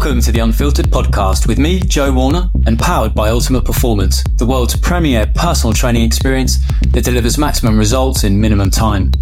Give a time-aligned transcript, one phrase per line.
[0.00, 4.46] Welcome to the Unfiltered Podcast with me, Joe Warner, and powered by Ultimate Performance, the
[4.46, 6.56] world's premier personal training experience
[6.88, 9.12] that delivers maximum results in minimum time.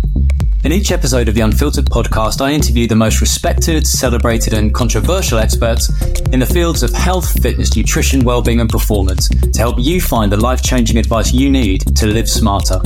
[0.62, 5.38] In each episode of the Unfiltered podcast, I interview the most respected, celebrated, and controversial
[5.38, 5.90] experts
[6.32, 10.36] in the fields of health, fitness, nutrition, well-being, and performance to help you find the
[10.36, 12.80] life-changing advice you need to live smarter.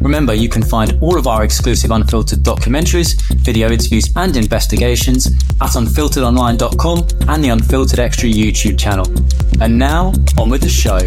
[0.00, 5.26] Remember, you can find all of our exclusive Unfiltered documentaries, video interviews, and investigations
[5.60, 9.06] at unfilteredonline.com and the Unfiltered Extra YouTube channel.
[9.60, 10.98] And now, on with the show.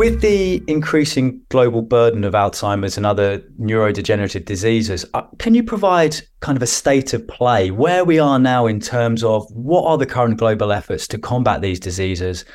[0.00, 6.16] With the increasing global burden of Alzheimer's and other neurodegenerative diseases, uh, can you provide
[6.40, 9.98] kind of a state of play where we are now in terms of what are
[9.98, 12.46] the current global efforts to combat these diseases?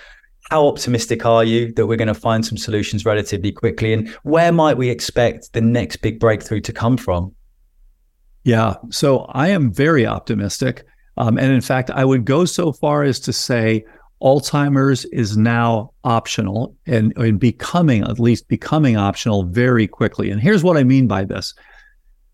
[0.49, 3.93] How optimistic are you that we're going to find some solutions relatively quickly?
[3.93, 7.31] And where might we expect the next big breakthrough to come from?
[8.43, 10.83] Yeah, so I am very optimistic.
[11.17, 13.85] Um, and in fact, I would go so far as to say
[14.21, 20.31] Alzheimer's is now optional and, and becoming, at least becoming optional very quickly.
[20.31, 21.53] And here's what I mean by this.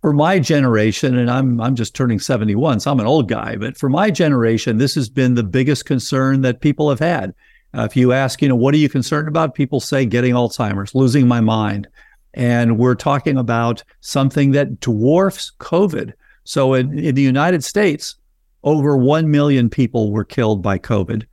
[0.01, 3.77] For my generation, and I'm I'm just turning 71, so I'm an old guy, but
[3.77, 7.35] for my generation, this has been the biggest concern that people have had.
[7.77, 9.53] Uh, if you ask, you know, what are you concerned about?
[9.53, 11.87] People say getting Alzheimer's, losing my mind.
[12.33, 16.13] And we're talking about something that dwarfs COVID.
[16.43, 18.15] So in, in the United States,
[18.63, 21.25] over 1 million people were killed by COVID.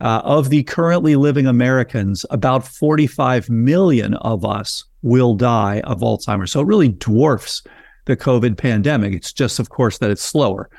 [0.00, 6.52] Uh, of the currently living Americans, about 45 million of us will die of Alzheimer's.
[6.52, 7.62] So it really dwarfs
[8.06, 9.12] the COVID pandemic.
[9.12, 10.70] It's just, of course, that it's slower.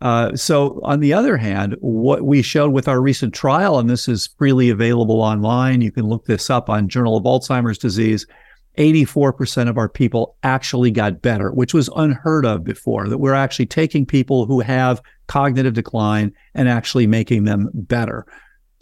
[0.00, 4.08] Uh, so, on the other hand, what we showed with our recent trial, and this
[4.08, 8.26] is freely available online, you can look this up on Journal of Alzheimer's Disease.
[8.78, 13.66] 84% of our people actually got better, which was unheard of before, that we're actually
[13.66, 18.26] taking people who have cognitive decline and actually making them better.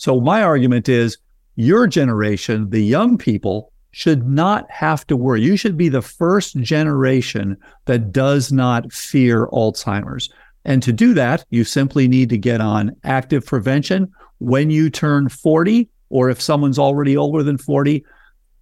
[0.00, 1.18] So my argument is
[1.56, 5.42] your generation, the young people, should not have to worry.
[5.42, 10.30] You should be the first generation that does not fear Alzheimer's.
[10.64, 14.10] And to do that, you simply need to get on active prevention.
[14.38, 18.02] When you turn 40, or if someone's already older than 40,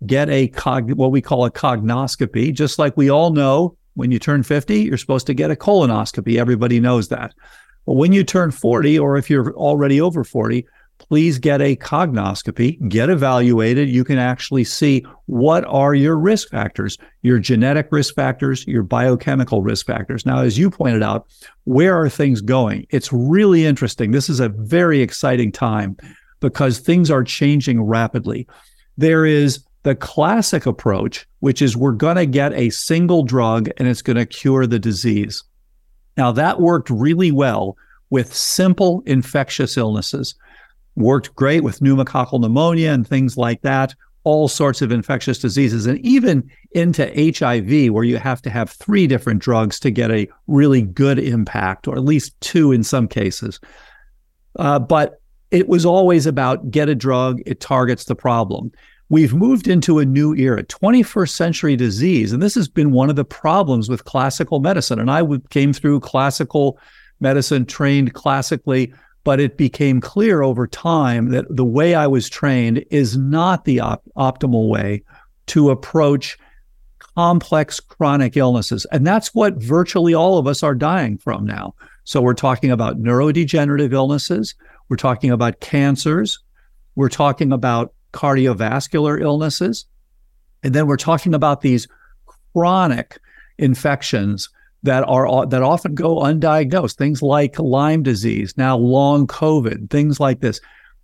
[0.06, 2.52] get a cog, what we call a cognoscopy.
[2.52, 6.36] Just like we all know when you turn 50, you're supposed to get a colonoscopy.
[6.36, 7.32] Everybody knows that.
[7.86, 10.66] But when you turn 40, or if you're already over 40,
[10.98, 13.88] please get a cognoscopy, get evaluated.
[13.88, 19.62] You can actually see what are your risk factors, your genetic risk factors, your biochemical
[19.62, 20.26] risk factors.
[20.26, 21.26] Now, as you pointed out,
[21.64, 22.86] where are things going?
[22.90, 24.10] It's really interesting.
[24.10, 25.96] This is a very exciting time
[26.40, 28.46] because things are changing rapidly.
[28.96, 33.88] There is the classic approach, which is we're going to get a single drug and
[33.88, 35.42] it's going to cure the disease.
[36.16, 37.76] Now, that worked really well
[38.10, 40.34] with simple infectious illnesses
[40.98, 43.94] worked great with pneumococcal pneumonia and things like that,
[44.24, 49.06] all sorts of infectious diseases, and even into HIV, where you have to have three
[49.06, 53.60] different drugs to get a really good impact, or at least two in some cases.
[54.58, 55.20] Uh, but
[55.50, 58.70] it was always about get a drug, it targets the problem.
[59.08, 62.32] We've moved into a new era, 21st century disease.
[62.32, 64.98] And this has been one of the problems with classical medicine.
[64.98, 66.78] And I came through classical
[67.20, 68.92] medicine, trained classically
[69.28, 73.78] but it became clear over time that the way I was trained is not the
[73.78, 75.02] op- optimal way
[75.48, 76.38] to approach
[77.14, 78.86] complex chronic illnesses.
[78.90, 81.74] And that's what virtually all of us are dying from now.
[82.04, 84.54] So we're talking about neurodegenerative illnesses,
[84.88, 86.38] we're talking about cancers,
[86.94, 89.84] we're talking about cardiovascular illnesses,
[90.62, 91.86] and then we're talking about these
[92.54, 93.18] chronic
[93.58, 94.48] infections
[94.82, 100.40] that are that often go undiagnosed things like lyme disease now long covid things like
[100.40, 100.60] this.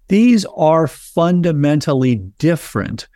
[0.08, 3.08] These are fundamentally different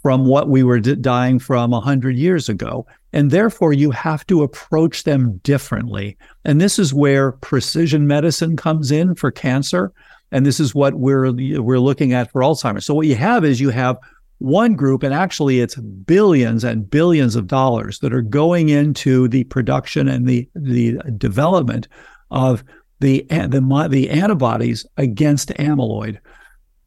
[0.00, 5.04] from what we were dying from 100 years ago and therefore you have to approach
[5.04, 6.16] them differently.
[6.44, 9.92] And this is where precision medicine comes in for cancer
[10.32, 12.86] and this is what we're we're looking at for alzheimer's.
[12.86, 13.98] So what you have is you have
[14.42, 19.44] one group, and actually it's billions and billions of dollars that are going into the
[19.44, 21.88] production and the the development
[22.30, 22.64] of
[23.00, 26.18] the the, the antibodies against amyloid.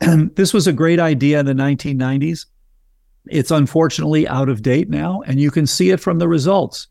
[0.01, 2.45] And this was a great idea in the 1990s.
[3.27, 6.87] It's unfortunately out of date now, and you can see it from the results.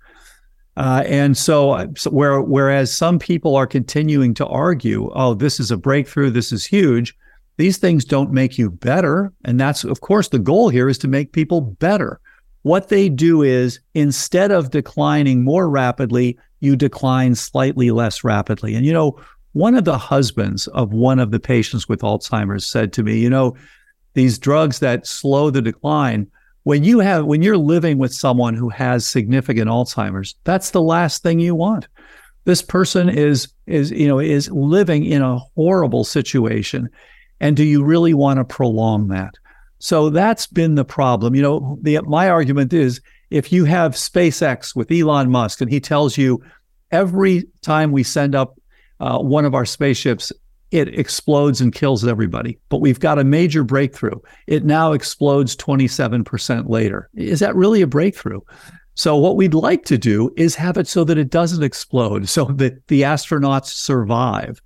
[0.76, 5.70] Uh, and so, so, where, whereas some people are continuing to argue, oh, this is
[5.70, 7.16] a breakthrough, this is huge,
[7.56, 9.32] these things don't make you better.
[9.44, 12.20] And that's, of course, the goal here is to make people better.
[12.64, 18.74] what they do is instead of declining more rapidly, you decline slightly less rapidly.
[18.74, 19.20] And you know,
[19.52, 23.30] one of the husbands of one of the patients with Alzheimer's said to me, you
[23.30, 23.54] know,
[24.14, 26.26] these drugs that slow the decline,
[26.62, 31.22] when you have when you're living with someone who has significant Alzheimer's, that's the last
[31.22, 31.86] thing you want.
[32.46, 36.88] This person is is you know is living in a horrible situation
[37.44, 39.34] and do you really want to prolong that?
[39.78, 41.34] So that's been the problem.
[41.34, 45.78] You know, the, my argument is if you have SpaceX with Elon Musk and he
[45.78, 46.42] tells you
[46.90, 48.58] every time we send up
[48.98, 50.32] uh, one of our spaceships,
[50.70, 52.58] it explodes and kills everybody.
[52.70, 54.18] But we've got a major breakthrough.
[54.46, 57.10] It now explodes 27% later.
[57.12, 58.40] Is that really a breakthrough?
[58.94, 62.46] So what we'd like to do is have it so that it doesn't explode, so
[62.46, 64.62] that the astronauts survive.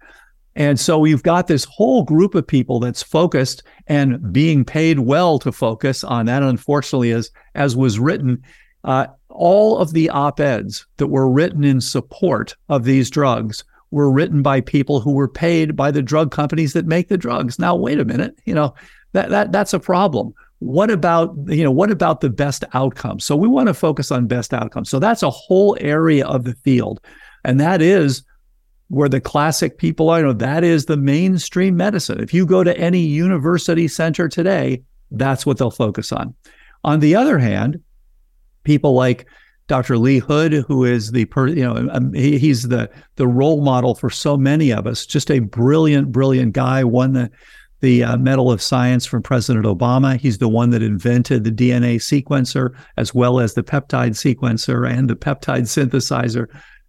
[0.59, 5.39] And so we've got this whole group of people that's focused and being paid well
[5.39, 6.43] to focus on that.
[6.43, 8.43] Unfortunately, as as was written,
[8.83, 14.43] uh, all of the op-eds that were written in support of these drugs were written
[14.43, 17.61] by people who were paid by the drug companies that make the drugs.
[17.61, 18.75] Now, wait a minute, you know
[19.13, 20.35] that that that's a problem.
[20.59, 23.25] What about you know what about the best outcomes?
[23.25, 24.91] So we want to focus on best outcomes.
[24.91, 27.01] So that's a whole area of the field,
[27.45, 28.25] and that is
[28.89, 30.21] where the classic people are.
[30.21, 32.21] You know, that is the mainstream medicine.
[32.21, 36.35] If you go to any university center today, that's what they'll focus on.
[36.85, 37.81] On the other hand,
[38.65, 39.27] people like
[39.67, 39.99] Dr.
[39.99, 43.95] Lee Hood, who is the per, you know um, he, he's the the role model
[43.95, 45.05] for so many of us.
[45.05, 46.85] Just a brilliant, brilliant guy.
[46.85, 47.31] Won the
[47.81, 50.19] the uh, Medal of Science from President Obama.
[50.19, 55.09] He's the one that invented the DNA sequencer as well as the peptide sequencer and
[55.09, 56.47] the peptide synthesizer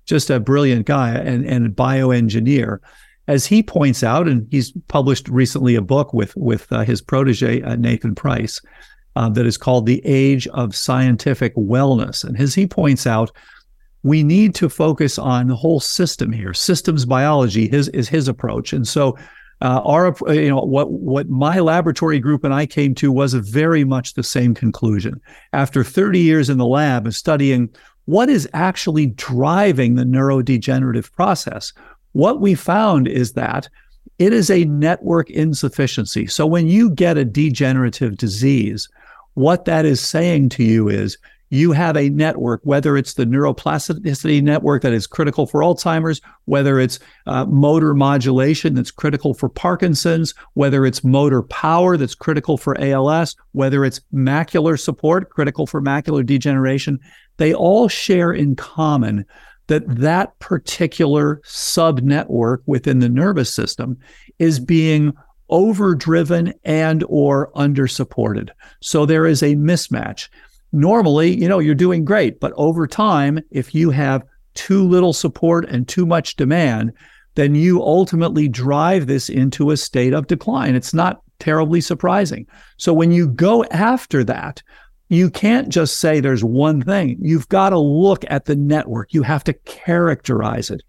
[0.10, 2.80] just a brilliant guy and, and bioengineer.
[3.28, 7.62] As he points out, and he's published recently a book with, with uh, his protege,
[7.62, 8.60] uh, Nathan Price,
[9.16, 12.24] uh, that is called The Age of Scientific Wellness.
[12.24, 13.30] And as he points out,
[14.02, 16.54] we need to focus on the whole system here.
[16.54, 18.74] Systems biology is his approach.
[18.74, 19.16] And so
[19.62, 23.84] uh, our, you know, what what my laboratory group and I came to was very
[23.84, 25.20] much the same conclusion.
[25.54, 27.70] After 30 years in the lab of studying
[28.06, 31.74] what is actually driving the neurodegenerative process?
[32.14, 33.70] What we found is that
[34.18, 36.26] it is a network insufficiency.
[36.26, 38.90] So when you get a degenerative disease,
[39.36, 41.20] what that is saying to you is
[41.50, 46.80] you have a network, whether it's the neuroplasticity network that is critical for Alzheimer's, whether
[46.80, 52.80] it's uh, motor modulation that's critical for Parkinson's, whether it's motor power that's critical for
[52.80, 57.00] ALS, whether it's macular support critical for macular degeneration,
[57.38, 59.26] they all share in common
[59.68, 63.98] that that particular subnetwork within the nervous system
[64.40, 65.14] is being
[65.50, 68.50] overdriven and or undersupported.
[68.82, 70.28] So there is a mismatch
[70.72, 72.40] normally, you know, you're doing great.
[72.40, 74.24] But over time, if you have
[74.54, 76.94] too little support and too much demand,
[77.36, 80.76] then you ultimately drive this into a state of decline.
[80.76, 82.46] It's not terribly surprising.
[82.78, 84.62] So when you go after that,
[85.10, 87.18] you can't just say there's one thing.
[87.22, 89.14] You've got to look at the network.
[89.14, 90.84] You have to characterize it.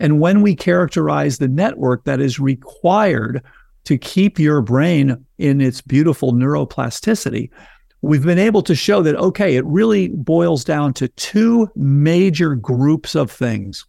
[0.00, 3.42] And when we characterize the network that is required
[3.84, 7.50] to keep your brain in its beautiful neuroplasticity,
[8.02, 13.14] we've been able to show that, okay, it really boils down to two major groups
[13.14, 13.86] of things.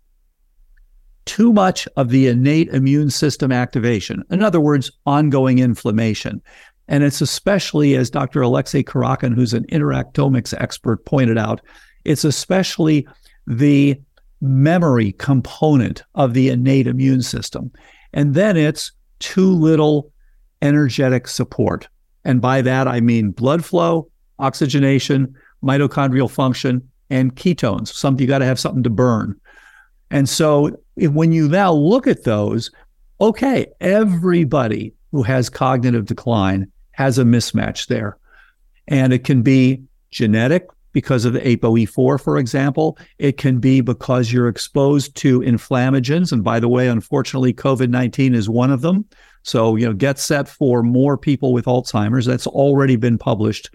[1.26, 6.42] Too much of the innate immune system activation, in other words, ongoing inflammation.
[6.88, 8.42] And it's especially, as Dr.
[8.42, 11.62] Alexey Kurakin, who's an interactomics expert, pointed out,
[12.04, 13.08] it's especially
[13.48, 14.00] the
[14.42, 17.72] memory component of the innate immune system.
[18.12, 20.12] And then it's too little
[20.62, 21.88] energetic support.
[22.26, 27.90] And by that, I mean blood flow, oxygenation, mitochondrial function, and ketones.
[27.90, 29.40] Something you got to have something to burn.
[30.12, 32.72] And so if, when you now look at those,
[33.20, 38.18] okay, everybody who has cognitive decline has a mismatch there.
[38.88, 42.98] And it can be genetic because of the ApoE4, for example.
[43.18, 46.32] It can be because you're exposed to inflammagens.
[46.32, 49.06] And by the way, unfortunately, COVID 19 is one of them.
[49.44, 52.26] So, you know, get set for more people with Alzheimer's.
[52.26, 53.70] That's already been published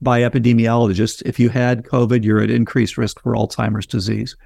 [0.00, 1.22] by epidemiologists.
[1.24, 4.36] If you had COVID, you're at increased risk for Alzheimer's disease.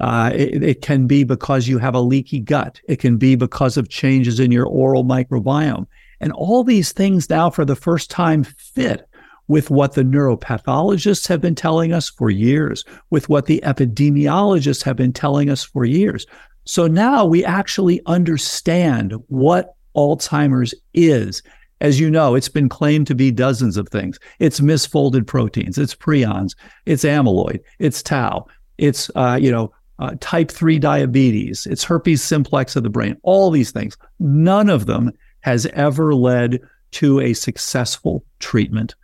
[0.00, 2.80] Uh, it, it, can be because you have a leaky gut.
[2.88, 5.86] It can be because of changes in your oral microbiome.
[6.20, 9.08] And all these things now, for the first time, fit
[9.48, 14.96] with what the neuropathologists have been telling us for years, with what the epidemiologists have
[14.96, 16.26] been telling us for years.
[16.64, 21.42] So now we actually understand what Alzheimer's is
[21.80, 24.18] As you know, it's been claimed to be dozens of things.
[24.38, 26.54] It's misfolded proteins, it's prions,
[26.86, 28.46] it's amyloid, it's tau,
[28.78, 33.50] it's uh, you know uh, type 3 diabetes, it's herpes simplex of the brain, all
[33.50, 33.96] these things.
[34.18, 36.60] None of them has ever led
[36.92, 38.94] to a successful treatment.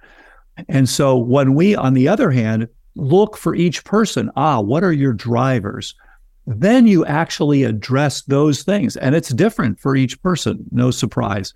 [0.68, 4.92] And so when we, on the other hand, look for each person, ah, what are
[4.92, 5.95] your drivers?
[6.57, 8.97] Then you actually address those things.
[8.97, 11.52] And it's different for each person, no surprise.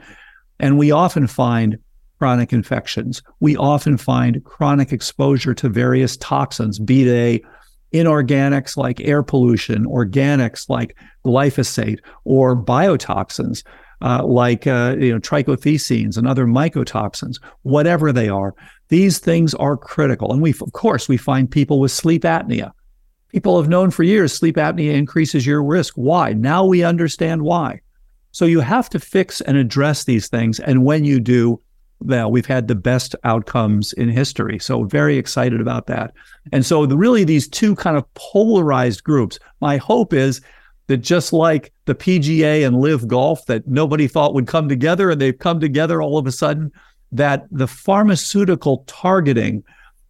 [0.61, 1.79] And we often find
[2.19, 3.23] chronic infections.
[3.41, 7.43] We often find chronic exposure to various toxins, be they
[7.95, 13.63] inorganics like air pollution, organics like glyphosate, or biotoxins
[14.03, 18.55] uh, like uh, you know trichothecenes and other mycotoxins, whatever they are.
[18.89, 22.73] These things are critical, and we of course we find people with sleep apnea.
[23.33, 25.95] People have known for years sleep apnea increases your risk.
[25.95, 26.35] Why?
[26.35, 27.81] Now we understand why.
[28.31, 31.61] So you have to fix and address these things, and when you do,
[32.01, 34.59] well, we've had the best outcomes in history.
[34.59, 36.13] So very excited about that.
[36.53, 39.39] And so the, really these two kind of polarized groups.
[39.61, 40.41] My hope is
[40.89, 45.21] that just like the PGA and LIV Golf that nobody thought would come together and
[45.21, 46.73] they've come together all of a sudden,
[47.13, 49.63] that the pharmaceutical targeting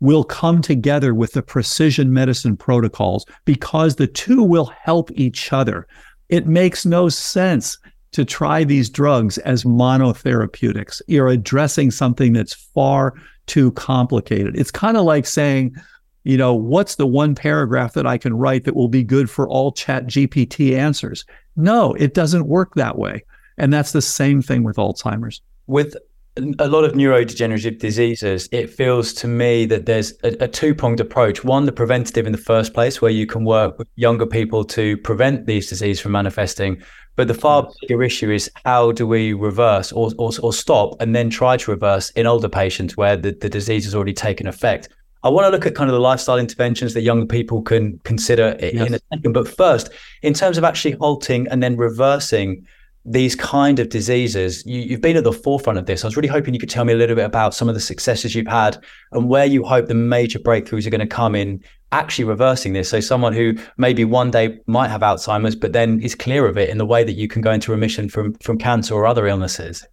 [0.03, 5.87] will come together with the precision medicine protocols because the two will help each other.
[6.29, 7.79] It makes no sense
[8.11, 11.01] to try these drugs as monotherapeutics.
[11.07, 13.15] You're addressing something that's far
[13.47, 14.59] too complicated.
[14.59, 15.77] It's kind of like saying,
[16.25, 19.49] you know, what's the one paragraph that I can write that will be good for
[19.49, 21.25] all ChatGPT answers?
[21.55, 23.25] No, it doesn't work that way.
[23.57, 25.43] And that's the same thing with Alzheimer's.
[25.69, 25.97] With
[26.37, 31.01] a lot of neurodegenerative diseases, it feels to me that there's a, a two pronged
[31.01, 31.45] approach.
[31.45, 34.97] One, the preventative in the first place, where you can work with younger people to
[34.99, 36.83] prevent these diseases from manifesting.
[37.17, 37.73] But the far mm.
[37.83, 41.71] bigger issue is how do we reverse or, or, or stop and then try to
[41.71, 44.89] reverse in older patients where the, the disease has already taken effect.
[45.25, 48.57] I want to look at kind of the lifestyle interventions that young people can consider
[48.61, 48.73] yes.
[48.73, 49.33] in a second.
[49.35, 49.91] But first,
[50.23, 52.67] in terms of actually halting and then reversing
[53.05, 56.05] these kind of diseases, you, have been at the forefront of this.
[56.05, 57.81] I was really hoping you could tell me a little bit about some of the
[57.81, 61.63] successes you've had and where you hope the major breakthroughs are going to come in
[61.91, 62.89] actually reversing this.
[62.89, 66.71] So, someone who maybe one day might have Alzheimer's, but then is clear of it
[66.71, 69.85] in the way that you can go into remission from from cancer or other illnesses.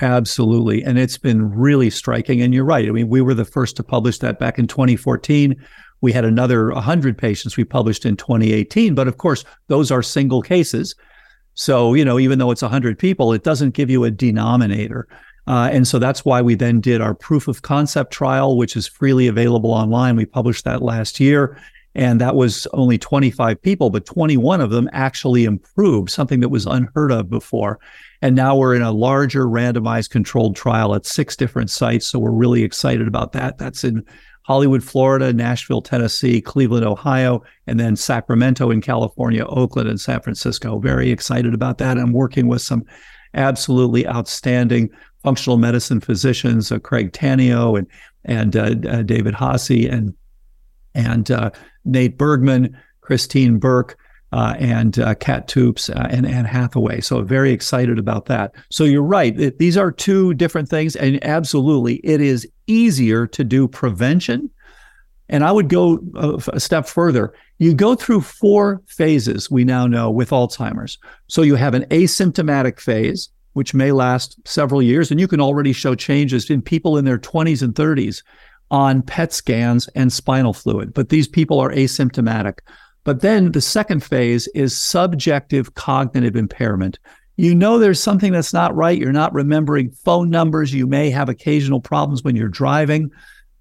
[0.00, 0.82] Absolutely.
[0.82, 2.42] And it's been really striking.
[2.42, 2.88] And you're right.
[2.88, 5.54] I mean, we were the first to publish that back in 2014.
[6.00, 8.96] We had another 100 patients we published in 2018.
[8.96, 10.96] But of course, those are single cases.
[11.54, 15.06] So, you know, even though it's 100 people, it doesn't give you a denominator.
[15.46, 18.86] Uh, and so that's why we then did our proof of concept trial, which is
[18.86, 20.16] freely available online.
[20.16, 21.58] We published that last year.
[21.94, 26.64] And that was only 25 people, but 21 of them actually improved, something that was
[26.64, 27.78] unheard of before.
[28.22, 32.06] And now we're in a larger randomized controlled trial at six different sites.
[32.06, 33.58] So we're really excited about that.
[33.58, 34.06] That's in
[34.44, 40.78] Hollywood, Florida, Nashville, Tennessee, Cleveland, Ohio, and then Sacramento in California, Oakland, and San Francisco.
[40.78, 41.96] Very excited about that.
[41.96, 42.84] I'm working with some
[43.34, 44.90] absolutely outstanding
[45.22, 47.86] functional medicine physicians, uh, Craig Tanio and
[48.24, 50.14] and uh, uh, David Haase and
[50.94, 51.50] and uh,
[51.84, 53.96] Nate Bergman, Christine Burke,
[54.32, 57.00] uh, and uh, Kat Toops uh, and Anne Hathaway.
[57.00, 58.54] So very excited about that.
[58.70, 59.58] So you're right.
[59.58, 64.50] These are two different things, and absolutely, it is easier to do prevention.
[65.28, 67.32] And I would go a, a step further.
[67.58, 69.50] You go through four phases.
[69.50, 70.98] We now know with Alzheimer's.
[71.28, 75.72] So you have an asymptomatic phase, which may last several years, and you can already
[75.72, 78.22] show changes in people in their 20s and 30s
[78.70, 80.94] on PET scans and spinal fluid.
[80.94, 82.60] But these people are asymptomatic.
[83.04, 86.98] But then the second phase is subjective cognitive impairment.
[87.36, 88.98] You know there's something that's not right.
[88.98, 90.72] You're not remembering phone numbers.
[90.72, 93.10] You may have occasional problems when you're driving,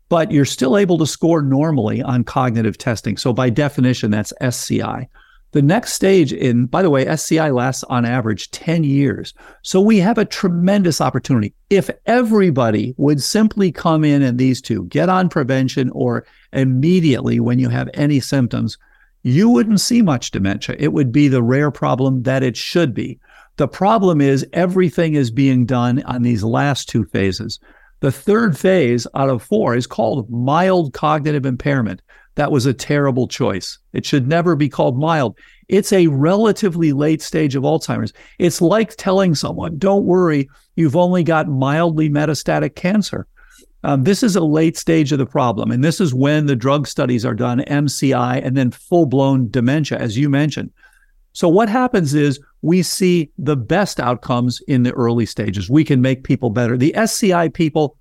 [0.10, 3.18] but you're still able to score normally on cognitive testing.
[3.18, 5.08] So by definition, that's SCI.
[5.52, 9.34] The next stage in, by the way, SCI lasts on average 10 years.
[9.64, 11.54] So we have a tremendous opportunity.
[11.70, 17.60] If everybody would simply come in and these two get on prevention or immediately when
[17.60, 18.78] you have any symptoms,
[19.24, 20.76] you wouldn't see much dementia.
[20.80, 23.20] It would be the rare problem that it should be.
[23.58, 27.60] The problem is everything is being done on these last two phases.
[28.00, 32.02] The third phase out of four is called mild cognitive impairment.
[32.36, 33.78] That was a terrible choice.
[33.94, 35.38] It should never be called mild.
[35.68, 38.14] It's a relatively late stage of Alzheimer's.
[38.40, 43.28] It's like telling someone, don't worry, you've only got mildly metastatic cancer.
[43.84, 45.72] Um, this is a late stage of the problem.
[45.72, 49.98] And this is when the drug studies are done, MCI, and then full blown dementia,
[49.98, 50.72] as you mentioned.
[51.34, 55.70] So, what happens is we see the best outcomes in the early stages.
[55.70, 56.78] We can make people better.
[56.78, 57.98] The SCI people,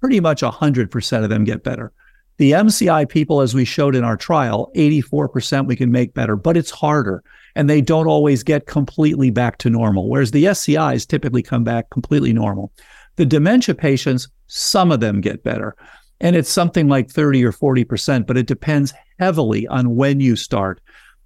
[0.00, 1.92] pretty much 100% of them get better.
[2.38, 6.56] The MCI people, as we showed in our trial, 84% we can make better, but
[6.56, 7.22] it's harder
[7.54, 11.90] and they don't always get completely back to normal, whereas the SCIs typically come back
[11.90, 12.72] completely normal.
[13.16, 15.76] The dementia patients, some of them get better,
[16.20, 20.80] and it's something like 30 or 40%, but it depends heavily on when you start.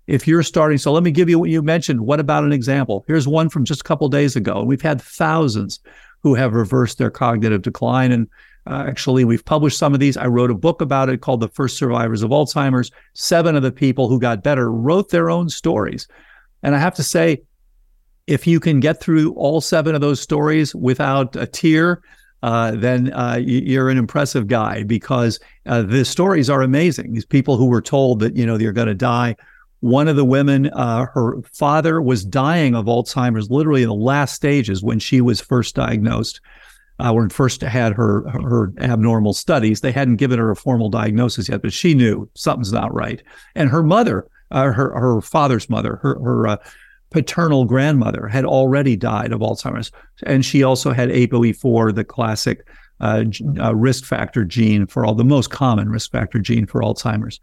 [0.07, 2.01] If you're starting, so let me give you what you mentioned.
[2.01, 3.05] What about an example?
[3.07, 4.63] Here's one from just a couple days ago.
[4.63, 5.81] We've had thousands
[6.23, 8.13] who have reversed their cognitive decline.
[8.13, 8.29] And
[8.67, 10.17] uh, actually, we've published some of these.
[10.17, 12.91] I wrote a book about it called The First Survivors of Alzheimer's.
[13.15, 16.09] Seven of the people who got better wrote their own stories.
[16.63, 17.43] And I have to say,
[18.27, 22.03] if you can get through all seven of those stories without a tear,
[22.43, 27.13] uh, then uh, you're an impressive guy because uh, the stories are amazing.
[27.13, 29.37] These people who were told that you know they're going to die.
[29.81, 34.35] One of the women, uh, her father was dying of Alzheimer's, literally in the last
[34.35, 36.41] stages when she was first diagnosed.
[36.99, 41.49] Uh, when first had her her abnormal studies, they hadn't given her a formal diagnosis
[41.49, 43.23] yet, but she knew something's not right.
[43.55, 46.59] And her mother, uh, her her father's mother, her her
[47.11, 49.93] paternal grandmother had already died of Alzheimer's,
[50.25, 52.67] and she also had ApoE4, the classic
[53.01, 53.25] uh,
[53.61, 57.41] uh, risk factor gene for all the most common risk factor gene for Alzheimer's.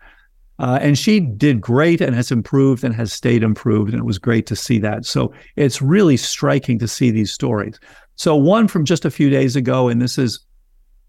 [0.60, 3.92] Uh, and she did great and has improved and has stayed improved.
[3.92, 5.06] And it was great to see that.
[5.06, 7.80] So it's really striking to see these stories.
[8.16, 10.40] So, one from just a few days ago, and this is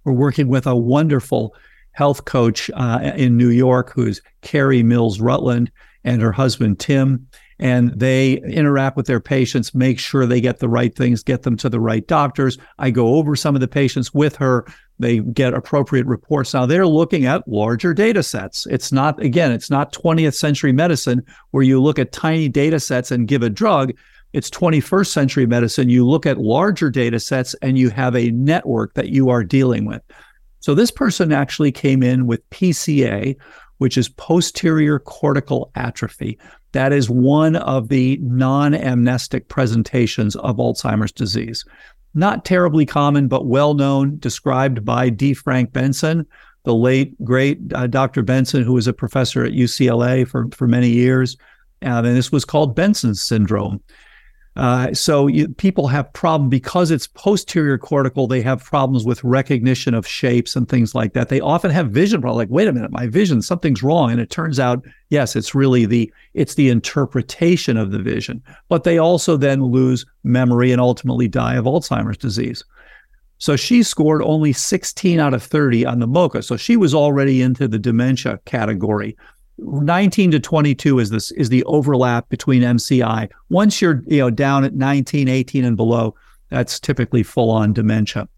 [0.05, 1.55] we're working with a wonderful
[1.93, 5.71] health coach uh, in New York who's Carrie Mills Rutland
[6.05, 7.27] and her husband, Tim
[7.59, 11.57] and they interact with their patients, make sure they get the right things, get them
[11.59, 12.59] to the right doctors.
[12.79, 14.67] I go over some of the patients with her.
[14.99, 16.55] They get appropriate reports.
[16.55, 18.67] Now they're looking at larger data sets.
[18.67, 23.11] It's not, again, it's not 20th century medicine where you look at tiny data sets
[23.11, 23.93] and give a drug.
[24.33, 25.89] It's 21st century medicine.
[25.89, 29.85] You look at larger data sets and you have a network that you are dealing
[29.85, 30.03] with.
[30.61, 33.37] So this person actually came in with PCA,
[33.79, 36.39] which is posterior cortical atrophy.
[36.75, 41.65] That is one of the non amnestic presentations of Alzheimer's disease.
[42.15, 45.35] Not terribly common, but well known, described by D.
[45.35, 46.27] Frank Benson,
[46.65, 48.23] the late, great uh, Dr.
[48.23, 51.37] Benson, who was a professor at UCLA for, for many years.
[51.81, 53.81] Uh, and this was called Benson's syndrome.
[54.57, 58.27] Uh, so you, people have problem because it's posterior cortical.
[58.27, 61.29] They have problems with recognition of shapes and things like that.
[61.29, 62.39] They often have vision problems.
[62.39, 64.13] Like, wait a minute, my vision, something's wrong.
[64.13, 68.43] And it turns out, yes, it's really the it's the interpretation of the vision.
[68.69, 72.65] But they also then lose memory and ultimately die of Alzheimer's disease.
[73.39, 76.43] So she scored only 16 out of 30 on the MoCA.
[76.45, 79.17] So she was already into the dementia category.
[79.59, 83.31] 19 to 22 is this is the overlap between MCI.
[83.51, 86.15] Once you're you know down at 19, 18 and below,
[86.51, 88.29] that's typically full on dementia.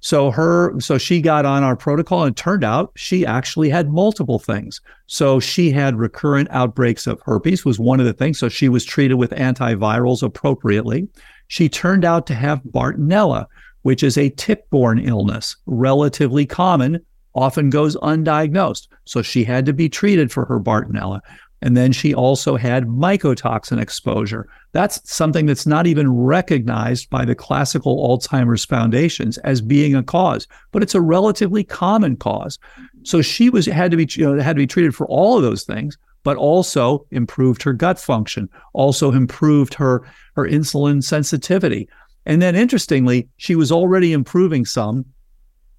[0.00, 4.40] So her so she got on our protocol and turned out she actually had multiple
[4.40, 4.80] things.
[5.06, 8.38] So she had recurrent outbreaks of herpes was one of the things.
[8.38, 11.08] So she was treated with antivirals appropriately.
[11.46, 13.46] She turned out to have Bartonella,
[13.82, 18.88] which is a tick-borne illness, relatively common often goes undiagnosed.
[19.04, 21.20] So she had to be treated for her Bartonella.
[21.62, 24.48] And then she also had mycotoxin exposure.
[24.72, 30.48] That's something that's not even recognized by the classical Alzheimer's foundations as being a cause,
[30.72, 32.58] but it's a relatively common cause.
[33.04, 35.44] So she was had to be you know, had to be treated for all of
[35.44, 40.02] those things, but also improved her gut function, also improved her
[40.34, 41.88] her insulin sensitivity.
[42.26, 45.04] And then interestingly, she was already improving some.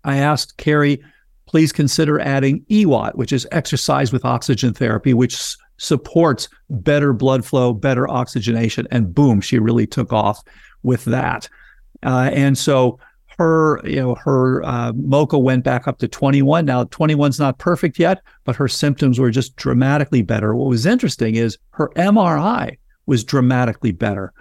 [0.06, 1.04] I asked Carrie,
[1.46, 7.74] please consider adding EWOT, which is exercise with oxygen therapy, which supports better blood flow,
[7.74, 8.88] better oxygenation.
[8.92, 10.42] And boom, she really took off
[10.84, 11.50] with that.
[12.04, 13.00] Uh, and so
[13.38, 16.66] her, you know, her uh, MoCA went back up to 21.
[16.66, 20.56] Now, 21's not perfect yet, but her symptoms were just dramatically better.
[20.56, 24.34] What was interesting is her MRI was dramatically better.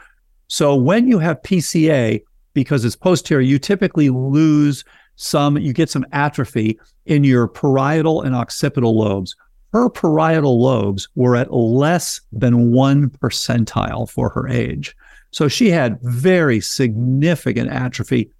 [0.48, 2.22] So when you have PCA,
[2.54, 4.84] because it's posterior, you typically lose
[5.22, 9.36] some, you get some atrophy in your parietal and occipital lobes.
[9.72, 14.94] Her parietal lobes were at less than one percentile for her age.
[15.30, 18.30] So she had very significant atrophy,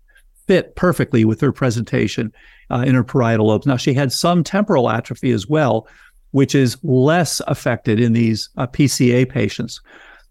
[0.47, 2.33] fit perfectly with her presentation
[2.71, 3.67] uh, in her parietal lobes.
[3.67, 5.89] Now, she had some temporal atrophy as well,
[6.33, 9.81] which is less affected in these uh, PCA patients.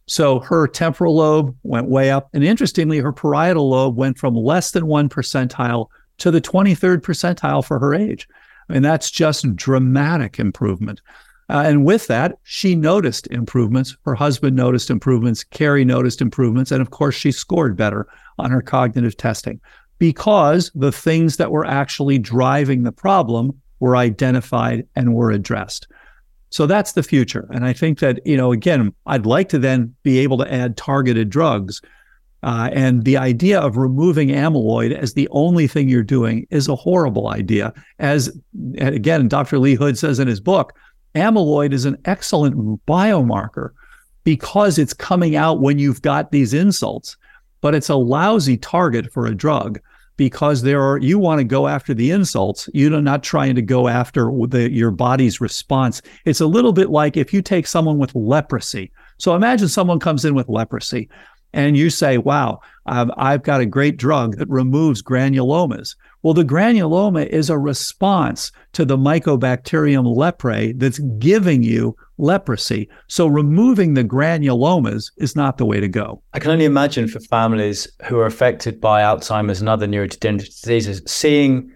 [0.07, 2.29] So her temporal lobe went way up.
[2.33, 5.87] And interestingly, her parietal lobe went from less than one percentile
[6.21, 8.27] to the 23rd percentile for her age.
[8.69, 11.01] I mean, that's just dramatic improvement.
[11.49, 13.97] Uh, and with that, she noticed improvements.
[14.05, 15.43] Her husband noticed improvements.
[15.43, 16.71] Carrie noticed improvements.
[16.71, 18.07] And of course, she scored better
[18.39, 19.59] on her cognitive testing
[19.97, 25.87] because the things that were actually driving the problem were identified and were addressed.
[26.51, 27.49] So that's the future.
[27.51, 30.77] And I think that, you know, again, I'd like to then be able to add
[30.77, 31.81] targeted drugs.
[32.43, 36.75] Uh, and the idea of removing amyloid as the only thing you're doing is a
[36.75, 37.73] horrible idea.
[37.99, 38.35] As
[38.77, 39.59] again, Dr.
[39.59, 40.73] Lee Hood says in his book,
[41.13, 43.71] amyloid is an excellent biomarker
[44.23, 47.15] because it's coming out when you've got these insults,
[47.61, 49.79] but it's a lousy target for a drug
[50.17, 53.87] because there are you want to go after the insults you're not trying to go
[53.87, 58.13] after the, your body's response it's a little bit like if you take someone with
[58.13, 61.09] leprosy so imagine someone comes in with leprosy
[61.53, 66.43] and you say wow um, i've got a great drug that removes granulomas well, the
[66.43, 72.89] granuloma is a response to the Mycobacterium leprae that's giving you leprosy.
[73.07, 76.21] So removing the granulomas is not the way to go.
[76.33, 81.01] I can only imagine for families who are affected by Alzheimer's and other neurodegenerative diseases,
[81.07, 81.71] seeing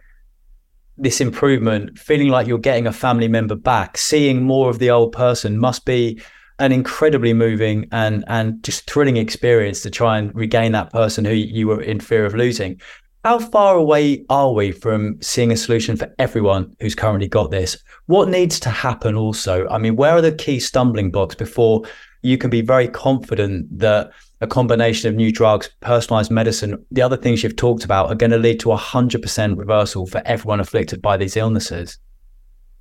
[0.98, 5.12] this improvement, feeling like you're getting a family member back, seeing more of the old
[5.12, 6.22] person must be
[6.60, 11.34] an incredibly moving and and just thrilling experience to try and regain that person who
[11.34, 12.80] you were in fear of losing.
[13.24, 17.76] How far away are we from seeing a solution for everyone who's currently got this?
[18.06, 19.68] What needs to happen also?
[19.70, 21.82] I mean, where are the key stumbling blocks before
[22.22, 27.18] you can be very confident that a combination of new drugs, personalized medicine, the other
[27.18, 31.02] things you've talked about are going to lead to a 100% reversal for everyone afflicted
[31.02, 31.98] by these illnesses?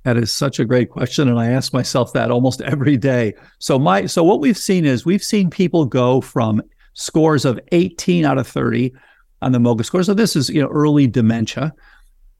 [0.05, 3.33] That is such a great question and I ask myself that almost every day.
[3.59, 6.61] So my so what we've seen is we've seen people go from
[6.93, 8.93] scores of 18 out of 30
[9.41, 10.03] on the MoCA score.
[10.03, 11.73] So this is you know early dementia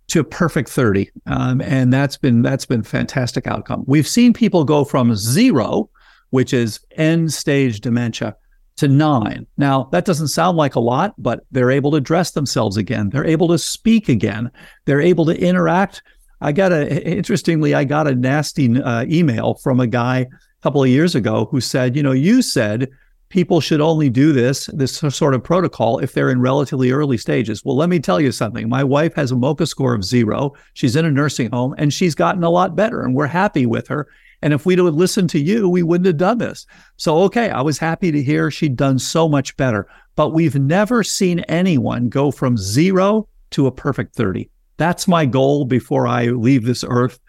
[0.08, 3.84] to a perfect 30, um, and that's been that's been fantastic outcome.
[3.88, 5.90] We've seen people go from zero,
[6.30, 8.36] which is end stage dementia,
[8.78, 9.48] to nine.
[9.58, 13.10] Now that doesn't sound like a lot, but they're able to dress themselves again.
[13.10, 14.52] They're able to speak again.
[14.86, 16.04] They're able to interact.
[16.42, 20.28] I got a interestingly, I got a nasty uh, email from a guy a
[20.62, 22.90] couple of years ago who said, you know, you said
[23.30, 27.64] people should only do this, this sort of protocol, if they're in relatively early stages.
[27.66, 28.70] Well, let me tell you something.
[28.70, 30.54] My wife has a MoCA score of zero.
[30.74, 33.88] She's in a nursing home and she's gotten a lot better, and we're happy with
[33.88, 34.08] her.
[34.42, 36.68] And if we'd have listened to you, we wouldn't have done this.
[36.98, 39.88] So, okay, I was happy to hear she'd done so much better.
[40.16, 44.50] But we've never seen anyone go from zero to a perfect 30.
[44.78, 47.20] That's my goal before I leave this earth.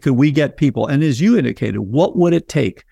[0.00, 0.86] Could we get people?
[0.86, 2.84] And as you indicated, what would it take?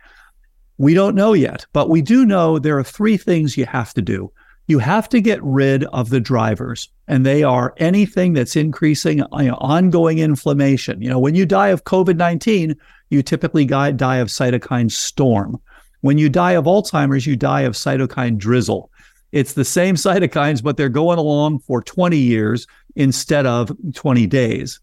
[0.79, 4.03] We don't know yet, but we do know there are three things you have to
[4.03, 4.33] do.
[4.69, 9.27] You have to get rid of the drivers, and they are anything that's increasing uh,
[9.39, 11.03] you know, ongoing inflammation.
[11.03, 12.77] You know, when you die of COVID 19,
[13.11, 15.61] you typically die of cytokine storm.
[16.01, 18.91] When you die of Alzheimer's, you die of cytokine drizzle.
[19.33, 22.67] It's the same cytokines, but they're going along for 20 years
[22.97, 24.81] instead of 20 days.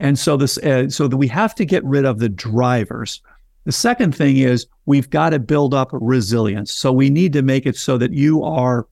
[0.00, 3.22] And so this, uh, so that we have to get rid of the drivers.
[3.64, 6.72] The second thing is we've got to build up resilience.
[6.72, 8.86] So we need to make it so that you are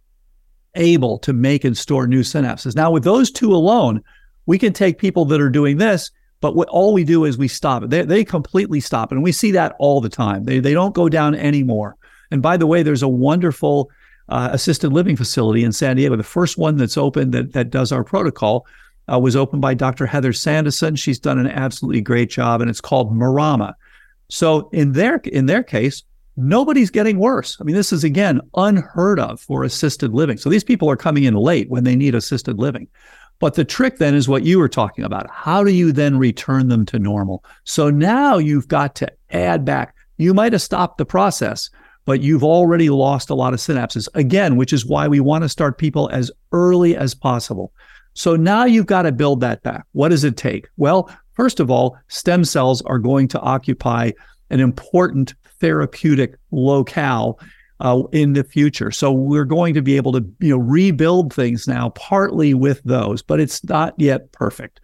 [0.75, 2.77] able to make and store new synapses.
[2.77, 4.03] Now, with those two alone,
[4.47, 7.49] we can take people that are doing this, but what, all we do is we
[7.49, 7.91] stop it.
[7.91, 9.17] They, they completely stop it.
[9.17, 10.45] And we see that all the time.
[10.45, 11.97] They, they don't go down anymore.
[12.31, 13.91] And by the way, there's a wonderful
[14.29, 16.17] uh, assisted living facility in San Diego.
[16.17, 18.67] The first one that's open that, that does our protocol
[19.13, 20.07] uh, was opened by Dr.
[20.07, 20.99] Heather Sandison.
[20.99, 23.77] She's done an absolutely great job, and it's called Marama.
[24.29, 26.03] So in their in their case,
[26.37, 27.57] nobody's getting worse.
[27.61, 30.39] I mean, this is again unheard of for assisted living.
[30.39, 32.89] So these people are coming in late when they need assisted living.
[33.39, 35.31] But the trick then is what you were talking about.
[35.31, 37.45] How do you then return them to normal?
[37.65, 39.95] So now you've got to add back.
[40.17, 41.69] You might have stopped the process,
[42.07, 45.49] but you've already lost a lot of synapses again, which is why we want to
[45.49, 47.73] start people as early as possible.
[48.15, 49.85] So now you've got to build that back.
[49.93, 50.69] What does it take?
[50.79, 54.13] Well, First of all, stem cells are going to occupy
[54.49, 57.39] an important therapeutic locale
[57.81, 58.91] uh, in the future.
[58.91, 63.23] So we're going to be able to you know rebuild things now, partly with those,
[63.23, 64.81] but it's not yet perfect.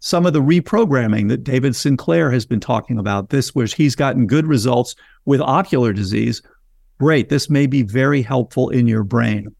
[0.00, 4.26] Some of the reprogramming that David Sinclair has been talking about, this which he's gotten
[4.26, 6.42] good results with ocular disease.
[6.98, 9.54] Great, this may be very helpful in your brain.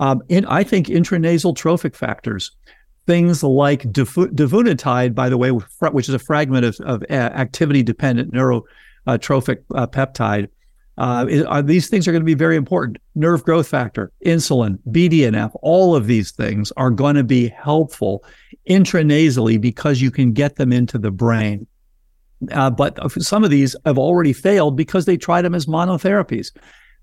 [0.00, 2.50] Um, and I think intranasal trophic factors
[3.06, 8.32] things like davunetide, by the way, which is a fragment of, of uh, activity dependent
[8.32, 10.48] neurotrophic uh, peptide.
[11.02, 12.96] Uh, are, these things are going to be very important.
[13.16, 18.24] Nerve growth factor, insulin, BDNF, all of these things are going to be helpful
[18.70, 21.66] intranasally because you can get them into the brain.
[22.52, 26.52] Uh, but some of these have already failed because they tried them as monotherapies.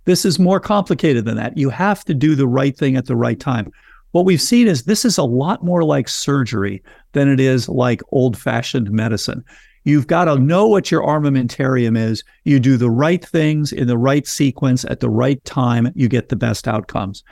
[0.06, 1.58] This is more complicated than that.
[1.58, 3.70] You have to do the right thing at the right time.
[4.12, 6.82] What we've seen is this is a lot more like surgery
[7.12, 9.44] than it is like old fashioned medicine.
[9.84, 12.24] You've got to know what your armamentarium is.
[12.44, 16.30] You do the right things in the right sequence at the right time, you get
[16.30, 17.24] the best outcomes.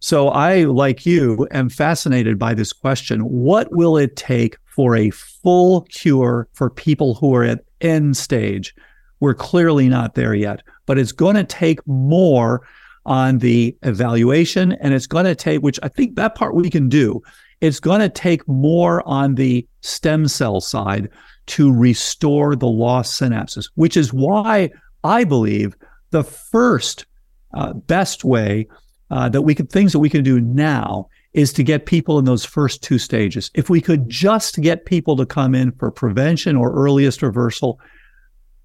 [0.00, 3.20] So I, like you, am fascinated by this question.
[3.20, 8.74] What will it take for a full cure for people who are at end stage?
[9.20, 12.66] We're clearly not there yet, but it's going to take more
[13.06, 16.88] on the evaluation and it's going to take, which I think that part we can
[16.88, 17.22] do.
[17.62, 21.08] It's going to take more on the stem cell side
[21.46, 24.70] to restore the lost synapses, which is why
[25.02, 25.76] I believe
[26.10, 27.06] the first
[27.52, 28.66] uh, best way
[29.10, 32.24] uh, that we could things that we can do now is to get people in
[32.24, 33.50] those first two stages.
[33.54, 37.80] If we could just get people to come in for prevention or earliest reversal,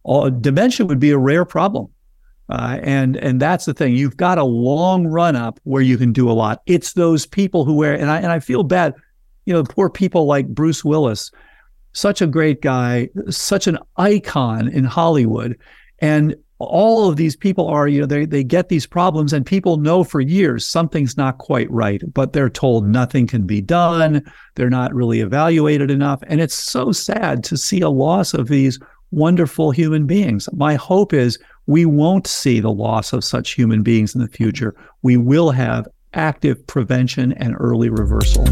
[0.04, 1.90] all, dementia would be a rare problem.
[2.48, 3.96] Uh, and and that's the thing.
[3.96, 6.62] You've got a long run up where you can do a lot.
[6.66, 8.96] It's those people who wear and I and I feel bad,
[9.46, 11.32] you know, poor people like Bruce Willis
[11.94, 15.58] such a great guy, such an icon in Hollywood.
[16.00, 19.78] And all of these people are, you know, they, they get these problems and people
[19.78, 24.22] know for years something's not quite right, but they're told nothing can be done.
[24.56, 26.22] They're not really evaluated enough.
[26.28, 28.78] And it's so sad to see a loss of these
[29.12, 30.50] wonderful human beings.
[30.54, 34.76] My hope is we won't see the loss of such human beings in the future.
[35.02, 38.46] We will have active prevention and early reversal.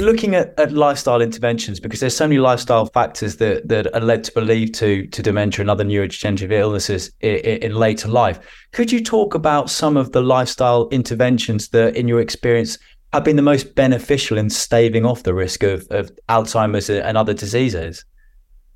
[0.00, 4.24] Looking at, at lifestyle interventions because there's so many lifestyle factors that that are led
[4.24, 8.38] to believe to to dementia and other neurodegenerative illnesses in, in, later life.
[8.72, 12.78] Could you talk about some of the lifestyle interventions that, in your experience,
[13.12, 17.34] have been the most beneficial in staving off the risk of, of Alzheimer's and other
[17.34, 18.04] diseases?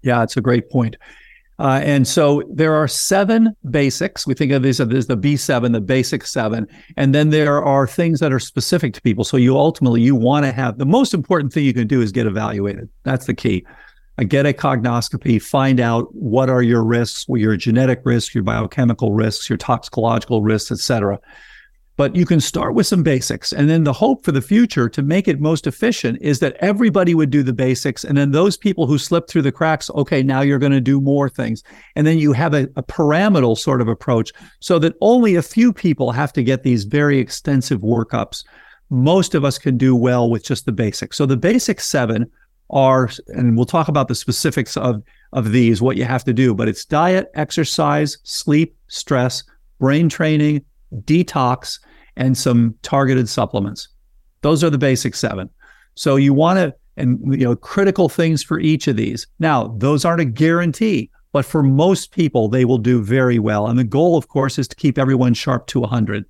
[0.03, 0.97] Yeah, it's a great point.
[1.59, 4.27] Uh, and so there are seven basics.
[4.27, 6.67] We think of these as the B7, the basic seven.
[6.97, 9.25] And then there are things that are specific to people.
[9.25, 12.11] So you ultimately, you want to have the most important thing you can do is
[12.11, 12.88] get evaluated.
[13.05, 13.64] That's the key.
[14.19, 19.12] Uh, get a cognoscopy, find out what are your risks, your genetic risks, your biochemical
[19.12, 21.19] risks, your toxicological risks, et cetera.
[21.96, 23.52] But you can start with some basics.
[23.52, 27.14] And then the hope for the future to make it most efficient is that everybody
[27.14, 28.02] would do the basics.
[28.02, 31.00] And then those people who slip through the cracks, okay, now you're going to do
[31.00, 31.62] more things.
[31.94, 35.72] And then you have a, a pyramidal sort of approach so that only a few
[35.72, 38.44] people have to get these very extensive workups.
[38.90, 41.16] Most of us can do well with just the basics.
[41.16, 42.30] So the basic seven
[42.70, 45.02] are, and we'll talk about the specifics of,
[45.33, 49.44] of these, what you have to do, but it's diet, exercise, sleep, stress,
[49.78, 50.64] brain training,
[51.02, 51.78] detox,
[52.16, 53.88] and some targeted supplements.
[54.42, 55.50] Those are the basic seven.
[55.94, 59.26] So you want to, and you know, critical things for each of these.
[59.38, 63.66] Now, those aren't a guarantee, but for most people, they will do very well.
[63.66, 66.24] And the goal, of course, is to keep everyone sharp to 100.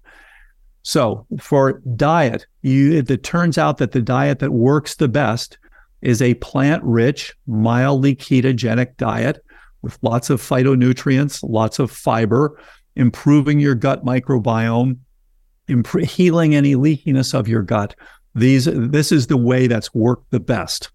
[0.82, 5.58] So for diet, you, it turns out that the diet that works the best
[6.02, 9.42] is a plant-rich, mildly ketogenic diet
[9.82, 12.58] with lots of phytonutrients, lots of fiber,
[12.96, 14.98] improving your gut microbiome,
[15.68, 17.94] imp- healing any leakiness of your gut.
[18.34, 20.90] These this is the way that's worked the best.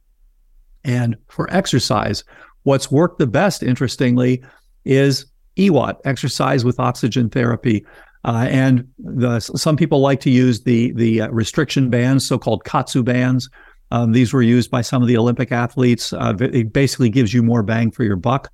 [0.84, 2.24] And for exercise,
[2.64, 4.44] what's worked the best, interestingly,
[4.86, 5.26] is
[5.58, 7.86] EWOT, exercise with oxygen therapy.
[8.26, 13.04] Uh, and the, some people like to use the the uh, restriction bands, so-called KAATSU
[13.04, 13.50] bands.
[13.92, 16.14] Um, these were used by some of the Olympic athletes.
[16.14, 18.52] Uh, it basically gives you more bang for your buck.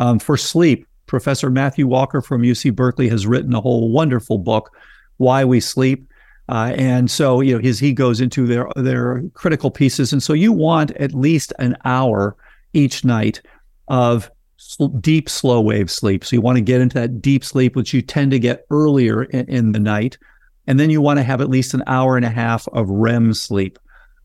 [0.00, 4.74] Um, for sleep, Professor Matthew Walker from UC Berkeley has written a whole wonderful book,
[5.18, 6.06] Why We Sleep.
[6.48, 10.12] Uh, and so, you know, his, he goes into their their critical pieces.
[10.12, 12.36] And so you want at least an hour
[12.74, 13.40] each night
[13.88, 16.24] of sl- deep, slow wave sleep.
[16.24, 19.24] So you want to get into that deep sleep, which you tend to get earlier
[19.24, 20.18] in, in the night.
[20.66, 23.34] And then you want to have at least an hour and a half of REM
[23.34, 23.78] sleep.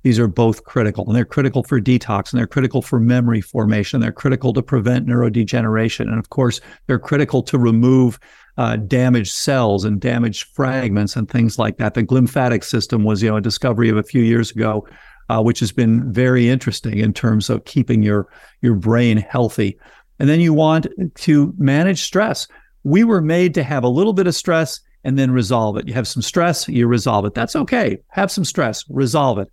[0.04, 4.00] These are both critical, and they're critical for detox, and they're critical for memory formation.
[4.00, 8.20] They're critical to prevent neurodegeneration, and of course, they're critical to remove
[8.58, 11.94] uh, damaged cells and damaged fragments and things like that.
[11.94, 14.88] The glymphatic system was, you know, a discovery of a few years ago,
[15.30, 18.28] uh, which has been very interesting in terms of keeping your
[18.62, 19.78] your brain healthy.
[20.20, 22.48] And then you want to manage stress.
[22.84, 25.88] We were made to have a little bit of stress and then resolve it.
[25.88, 27.34] You have some stress, you resolve it.
[27.34, 27.98] That's okay.
[28.10, 29.50] Have some stress, resolve it.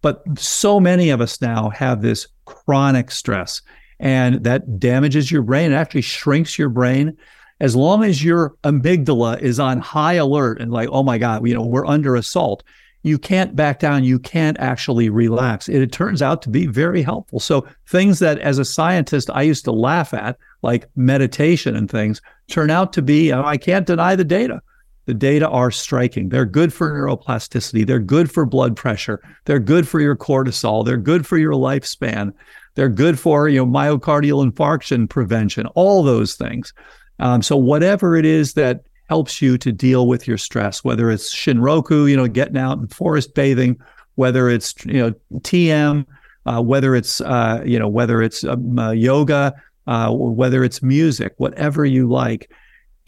[0.00, 3.62] But so many of us now have this chronic stress,
[3.98, 5.72] and that damages your brain.
[5.72, 7.16] It actually shrinks your brain.
[7.60, 11.54] As long as your amygdala is on high alert and like, oh my God, you
[11.54, 12.62] know, we're under assault,
[13.02, 14.04] you can't back down.
[14.04, 15.68] You can't actually relax.
[15.68, 17.40] It, it turns out to be very helpful.
[17.40, 22.20] So things that as a scientist I used to laugh at, like meditation and things,
[22.48, 24.60] turn out to be, I can't deny the data.
[25.08, 26.28] The data are striking.
[26.28, 27.86] They're good for neuroplasticity.
[27.86, 29.22] They're good for blood pressure.
[29.46, 30.84] They're good for your cortisol.
[30.84, 32.34] They're good for your lifespan.
[32.74, 35.64] They're good for you know myocardial infarction prevention.
[35.68, 36.74] All those things.
[37.20, 41.34] Um, so whatever it is that helps you to deal with your stress, whether it's
[41.34, 43.80] shinrin-yoku, you know, getting out and forest bathing,
[44.16, 46.04] whether it's you know TM,
[46.44, 49.54] uh, whether it's uh, you know whether it's um, uh, yoga,
[49.86, 52.52] uh, whether it's music, whatever you like,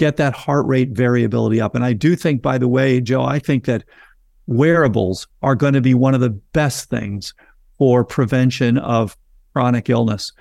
[0.01, 1.75] get that heart rate variability up.
[1.77, 3.85] And I do think, by the way, Joe, I think that
[4.47, 7.35] wearables are going to be one of the best things
[7.79, 9.17] for prevention of
[9.53, 10.33] chronic illness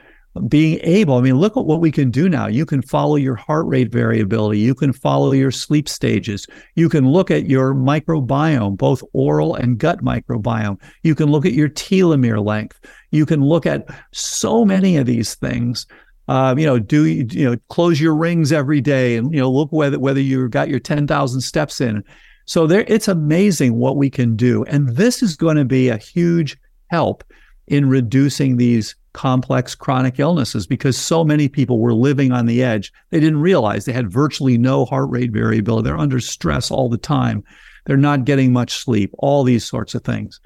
[0.47, 2.47] being able, I mean, look at what we can do now.
[2.47, 4.59] You can follow your heart rate variability.
[4.59, 6.45] You can follow your sleep stages.
[6.75, 10.79] You can look at your microbiome, both oral and gut microbiome.
[11.03, 12.79] You can look at your telomere length.
[13.11, 15.87] You can look at so many of these things.
[16.29, 19.71] Uh, you know, do you know close your rings every day, and you know look
[19.71, 22.03] whether whether you got your ten thousand steps in.
[22.45, 25.97] So there, it's amazing what we can do, and this is going to be a
[25.97, 26.55] huge
[26.91, 27.23] help
[27.67, 32.93] in reducing these complex chronic illnesses because so many people were living on the edge.
[33.09, 35.87] They didn't realize they had virtually no heart rate variability.
[35.87, 37.43] They're under stress all the time.
[37.87, 40.39] They're not getting much sleep, all these sorts of things.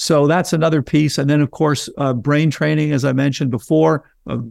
[0.00, 1.18] So that's another piece.
[1.18, 4.08] And then, of course, uh, brain training, as I mentioned before,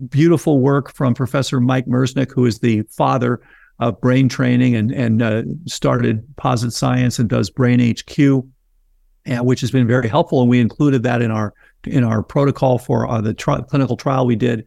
[0.09, 3.39] beautiful work from Professor Mike Merzenich, who is the father
[3.79, 8.43] of brain training and, and uh, started Posit Science and does Brain HQ,
[9.25, 10.41] and, which has been very helpful.
[10.41, 11.53] And we included that in our
[11.85, 14.65] in our protocol for uh, the tri- clinical trial we did.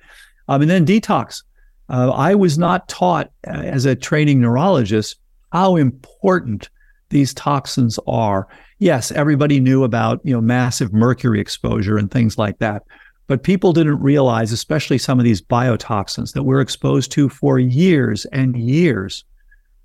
[0.48, 1.42] Um, and then detox.
[1.90, 5.18] Uh, I was not taught uh, as a training neurologist
[5.52, 6.70] how important
[7.10, 8.48] these toxins are.
[8.78, 12.84] Yes, everybody knew about you know massive mercury exposure and things like that,
[13.26, 18.24] but people didn't realize, especially some of these biotoxins that we're exposed to for years
[18.26, 19.24] and years.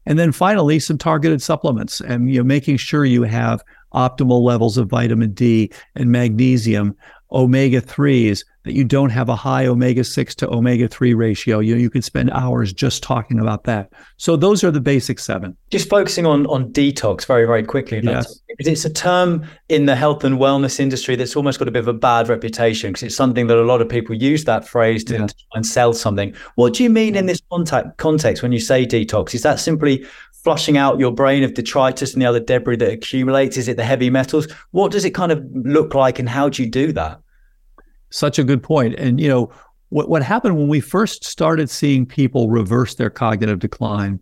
[0.05, 4.77] And then finally, some targeted supplements and you know making sure you have optimal levels
[4.77, 6.95] of vitamin D and magnesium
[7.31, 11.75] omega 3s that you don't have a high omega 6 to omega 3 ratio you
[11.75, 15.89] you could spend hours just talking about that so those are the basic seven just
[15.89, 18.41] focusing on on detox very very quickly yes.
[18.59, 21.87] it's a term in the health and wellness industry that's almost got a bit of
[21.87, 25.13] a bad reputation because it's something that a lot of people use that phrase to,
[25.15, 25.27] yeah.
[25.53, 29.33] and sell something what do you mean in this contact, context when you say detox
[29.33, 30.05] is that simply
[30.45, 33.57] flushing out your brain of detritus and the other debris that accumulates?
[33.57, 34.47] Is it the heavy metals?
[34.69, 37.19] What does it kind of look like and how do you do that?
[38.15, 38.95] Such a good point.
[38.95, 39.51] And, you know,
[39.89, 44.21] what, what happened when we first started seeing people reverse their cognitive decline?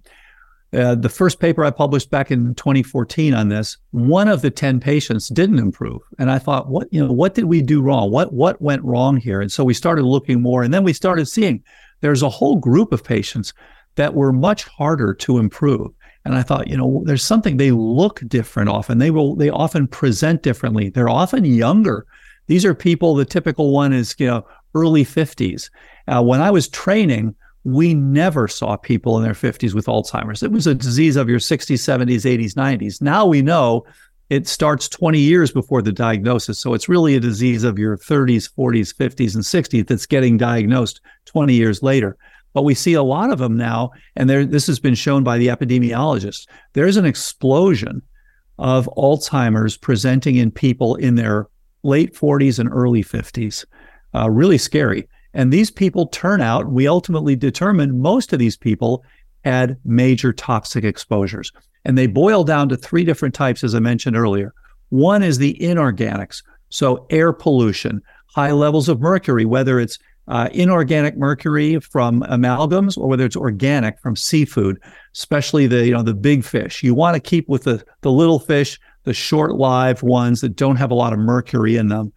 [0.73, 4.79] Uh, the first paper I published back in 2014 on this, one of the 10
[4.79, 6.01] patients didn't improve.
[6.17, 8.11] And I thought, what, you know, what did we do wrong?
[8.11, 9.41] What, what went wrong here?
[9.41, 11.63] And so we started looking more and then we started seeing
[12.01, 13.53] there's a whole group of patients
[13.93, 15.91] that were much harder to improve.
[16.25, 18.97] And I thought, you know, there's something they look different often.
[18.97, 20.89] They will they often present differently.
[20.89, 22.07] They're often younger.
[22.47, 23.15] These are people.
[23.15, 25.69] The typical one is you know early 50s.
[26.07, 30.43] Uh, when I was training, we never saw people in their 50s with Alzheimer's.
[30.43, 33.01] It was a disease of your 60s, 70s, 80s, 90s.
[33.01, 33.85] Now we know
[34.29, 36.59] it starts 20 years before the diagnosis.
[36.59, 41.01] So it's really a disease of your 30s, 40s, 50s, and 60s that's getting diagnosed
[41.25, 42.17] 20 years later.
[42.53, 45.37] But we see a lot of them now, and there, this has been shown by
[45.37, 46.47] the epidemiologists.
[46.73, 48.01] There's an explosion
[48.59, 51.47] of Alzheimer's presenting in people in their
[51.83, 53.65] late 40s and early 50s.
[54.15, 55.07] Uh, really scary.
[55.33, 59.03] And these people turn out, we ultimately determined most of these people
[59.43, 61.51] had major toxic exposures.
[61.85, 64.53] And they boil down to three different types, as I mentioned earlier.
[64.89, 71.17] One is the inorganics, so air pollution, high levels of mercury, whether it's uh, inorganic
[71.17, 74.79] mercury from amalgams or whether it's organic from seafood,
[75.13, 76.81] especially the you know the big fish.
[76.83, 80.91] You want to keep with the the little fish, the short-lived ones that don't have
[80.91, 82.11] a lot of mercury in them.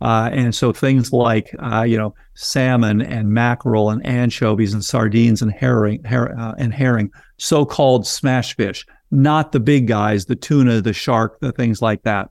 [0.00, 5.42] Uh, and so things like uh, you know salmon and mackerel and anchovies and sardines
[5.42, 10.80] and herring her, uh, and herring, so-called smash fish, not the big guys, the tuna,
[10.80, 12.30] the shark, the things like that.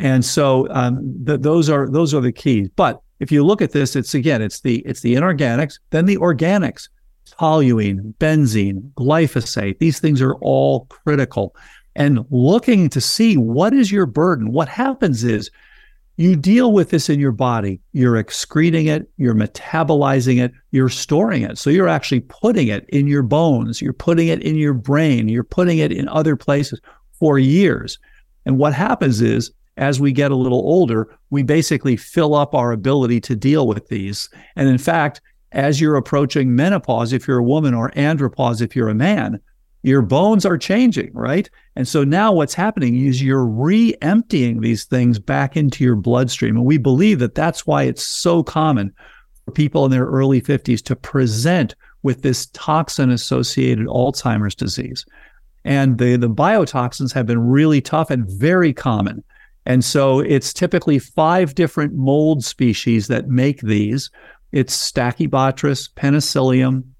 [0.00, 2.70] And so um, those are those are the keys.
[2.74, 6.16] But if you look at this, it's again, it's the it's the inorganics, then the
[6.16, 6.88] organics,
[7.38, 9.78] toluene, benzene, glyphosate.
[9.78, 11.54] These things are all critical.
[11.96, 14.52] And looking to see what is your burden.
[14.52, 15.50] What happens is
[16.16, 17.80] you deal with this in your body.
[17.92, 21.56] You're excreting it, you're metabolizing it, you're storing it.
[21.56, 25.42] So you're actually putting it in your bones, you're putting it in your brain, you're
[25.42, 26.80] putting it in other places
[27.18, 27.98] for years.
[28.44, 32.70] And what happens is, as we get a little older, we basically fill up our
[32.70, 34.28] ability to deal with these.
[34.56, 35.22] And in fact,
[35.52, 39.40] as you're approaching menopause, if you're a woman, or andropause, if you're a man,
[39.82, 41.48] your bones are changing, right?
[41.76, 46.56] And so now what's happening is you're re emptying these things back into your bloodstream.
[46.56, 48.92] And we believe that that's why it's so common
[49.44, 55.04] for people in their early 50s to present with this toxin associated Alzheimer's disease.
[55.64, 59.22] And the, the biotoxins have been really tough and very common.
[59.66, 64.10] And so it's typically five different mold species that make these.
[64.52, 66.94] It's Stachybotrys, Penicillium,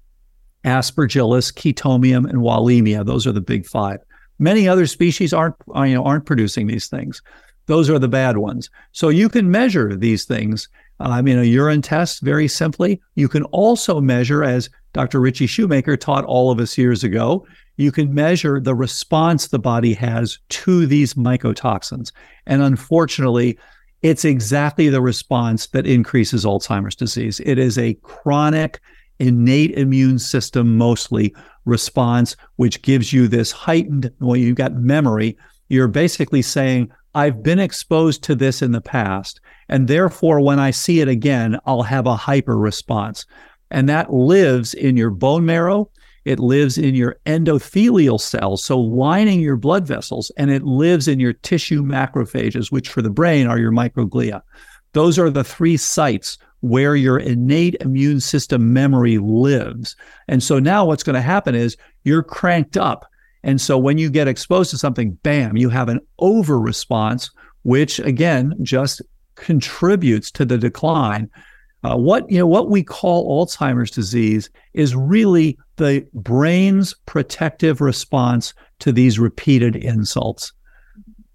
[0.63, 3.05] Aspergillus, Chaetomium, and Wallemia.
[3.05, 3.99] Those are the big five.
[4.39, 7.21] Many other species aren't, uh, you know, aren't producing these things.
[7.67, 8.69] Those are the bad ones.
[8.91, 10.67] So you can measure these things
[10.99, 13.01] um, in a urine test very simply.
[13.15, 15.19] You can also measure, as Dr.
[15.19, 17.45] Ritchie Shoemaker taught all of us years ago,
[17.77, 22.11] you can measure the response the body has to these mycotoxins.
[22.45, 23.57] And unfortunately,
[24.01, 27.39] it's exactly the response that increases Alzheimer's disease.
[27.41, 28.81] It is a chronic,
[29.21, 31.33] innate immune system mostly
[31.65, 35.37] response, which gives you this heightened, well, you've got memory.
[35.69, 39.39] You're basically saying, I've been exposed to this in the past.
[39.69, 43.25] And therefore, when I see it again, I'll have a hyper response.
[43.69, 45.89] And that lives in your bone marrow.
[46.25, 51.19] It lives in your endothelial cells, so lining your blood vessels, and it lives in
[51.19, 54.41] your tissue macrophages, which for the brain are your microglia.
[54.93, 59.95] Those are the three sites where your innate immune system memory lives.
[60.27, 63.05] And so now what's going to happen is you're cranked up.
[63.43, 67.31] And so when you get exposed to something, bam, you have an over response,
[67.63, 69.01] which again just
[69.35, 71.29] contributes to the decline
[71.83, 78.53] uh, what you know, what we call Alzheimer's disease is really the brain's protective response
[78.79, 80.53] to these repeated insults.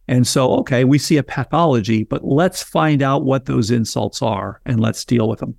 [0.09, 4.61] And so, okay, we see a pathology, but let's find out what those insults are
[4.65, 5.57] and let's deal with them.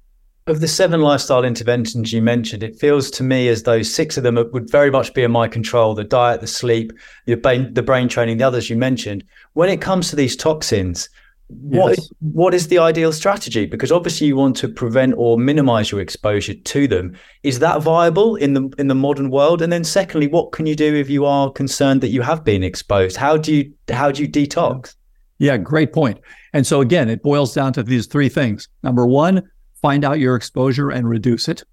[0.48, 4.24] Of the seven lifestyle interventions you mentioned, it feels to me as though six of
[4.24, 6.94] them would very much be in my control the diet, the sleep,
[7.26, 9.26] the brain, the brain training, the others you mentioned.
[9.54, 11.10] When it comes to these toxins,
[11.50, 12.10] what yes.
[12.20, 13.66] what is the ideal strategy?
[13.66, 17.16] Because obviously you want to prevent or minimize your exposure to them.
[17.44, 19.62] Is that viable in the in the modern world?
[19.62, 22.64] And then secondly, what can you do if you are concerned that you have been
[22.64, 23.16] exposed?
[23.16, 24.96] How do you how do you detox?
[25.40, 26.20] Yeah, great point.
[26.54, 28.68] And so again, it boils down to these three things.
[28.84, 29.44] Number one,
[29.82, 31.64] find out your exposure and reduce it.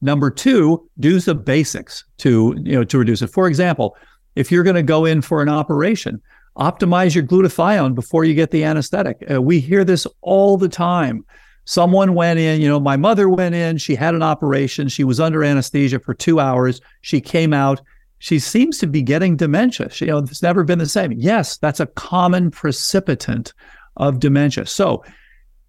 [0.00, 3.28] Number two, do the basics to you know to reduce it.
[3.28, 3.96] For example,
[4.34, 6.20] if you're going to go in for an operation,
[6.56, 9.24] optimize your glutathione before you get the anesthetic.
[9.30, 11.24] Uh, we hear this all the time.
[11.64, 15.20] Someone went in, you know, my mother went in, she had an operation, she was
[15.20, 17.80] under anesthesia for two hours, she came out.
[18.18, 19.90] She seems to be getting dementia.
[19.90, 21.10] She, you know, it's never been the same.
[21.10, 23.52] Yes, that's a common precipitant
[23.96, 24.66] of dementia.
[24.66, 25.04] So,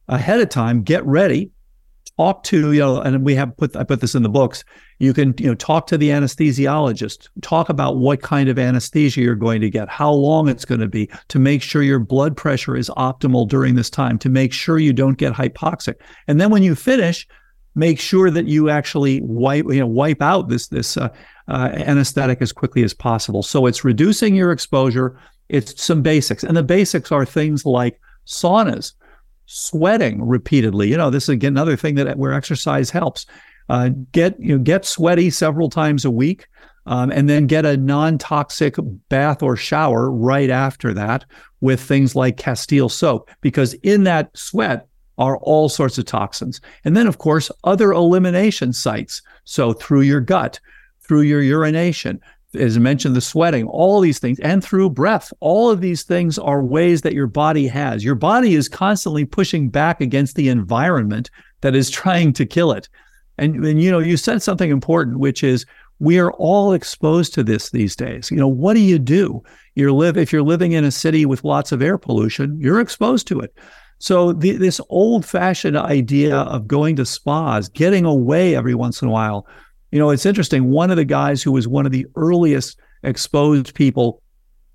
[0.07, 1.49] ahead of time, get ready,
[2.17, 4.63] talk to you know and we have put i put this in the books
[4.99, 7.29] you can you know talk to the anesthesiologist.
[7.41, 10.87] Talk about what kind of anesthesia you're going to get how long it's going to
[10.87, 14.79] be to make sure your blood pressure is optimal during this time to make sure
[14.79, 15.95] you don't get hypoxic.
[16.27, 17.27] And then when you finish
[17.75, 21.09] make sure that you actually wipe you know wipe out this this uh,
[21.47, 23.43] uh, anesthetic as quickly as possible.
[23.43, 25.19] So it's reducing your exposure.
[25.49, 26.43] It's some basics.
[26.43, 28.93] And the basics are things like saunas
[29.45, 30.89] sweating repeatedly.
[30.89, 33.25] You know, this is again another thing that where exercise helps.
[33.69, 36.47] Uh, get you know get sweaty several times a week,
[36.85, 38.75] um, and then get a non-toxic
[39.09, 41.25] bath or shower right after that
[41.61, 44.87] with things like Castile soap, because in that sweat
[45.17, 46.59] are all sorts of toxins.
[46.83, 49.21] And then, of course, other elimination sites.
[49.45, 50.59] So through your gut,
[51.01, 52.19] through your urination,
[52.55, 56.37] as I mentioned, the sweating, all these things, and through breath, all of these things
[56.37, 58.03] are ways that your body has.
[58.03, 62.89] Your body is constantly pushing back against the environment that is trying to kill it.
[63.37, 65.65] And, and you know, you said something important, which is
[65.99, 68.29] we are all exposed to this these days.
[68.29, 69.41] You know, what do you do?
[69.75, 73.27] You live if you're living in a city with lots of air pollution, you're exposed
[73.27, 73.55] to it.
[73.99, 79.11] So the, this old-fashioned idea of going to spas, getting away every once in a
[79.11, 79.47] while,
[79.91, 80.69] you know, it's interesting.
[80.69, 84.21] One of the guys who was one of the earliest exposed people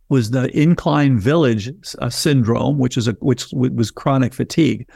[0.08, 4.88] was the Incline Village uh, syndrome, which is a which was chronic fatigue,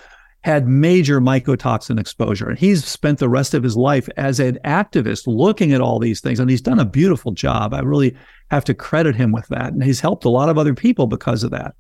[0.43, 5.23] had major mycotoxin exposure, and he's spent the rest of his life as an activist
[5.27, 7.73] looking at all these things, and he's done a beautiful job.
[7.73, 8.17] I really
[8.51, 11.45] have to credit him with that, and he's helped a lot of other people because
[11.45, 11.75] of that.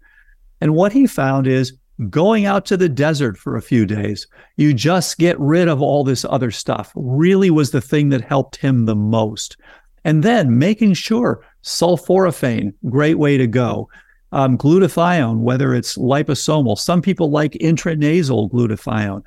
[0.60, 1.76] And what he found is
[2.08, 6.04] going out to the desert for a few days, you just get rid of all
[6.04, 9.56] this other stuff, really was the thing that helped him the most.
[10.04, 13.88] And then making sure sulforaphane, great way to go.
[14.32, 16.78] Um, glutathione, whether it's liposomal.
[16.78, 19.22] Some people like intranasal glutathione.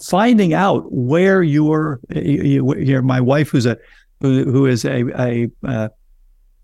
[0.00, 3.76] Finding out where your, your my wife, who's a
[4.20, 5.88] who, who is a, a uh,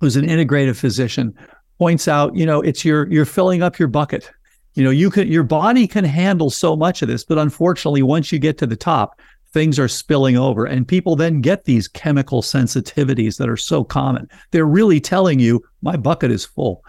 [0.01, 1.35] who's an integrative physician,
[1.79, 4.31] points out, you know, it's your you're filling up your bucket.
[4.75, 8.31] You know, you can your body can handle so much of this, but unfortunately, once
[8.31, 9.19] you get to the top,
[9.53, 14.29] things are spilling over, and people then get these chemical sensitivities that are so common.
[14.53, 16.85] They're really telling you, my bucket is full.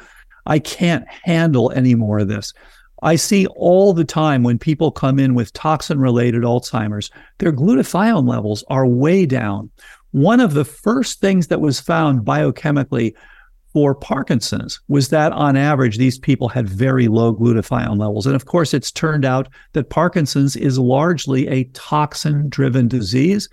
[0.48, 2.54] I can't handle any more of this.
[3.04, 8.28] I see all the time when people come in with toxin related Alzheimer's, their glutathione
[8.28, 9.70] levels are way down.
[10.12, 13.14] One of the first things that was found biochemically
[13.72, 18.26] for Parkinson's was that on average, these people had very low glutathione levels.
[18.26, 23.48] And of course, it's turned out that Parkinson's is largely a toxin driven disease.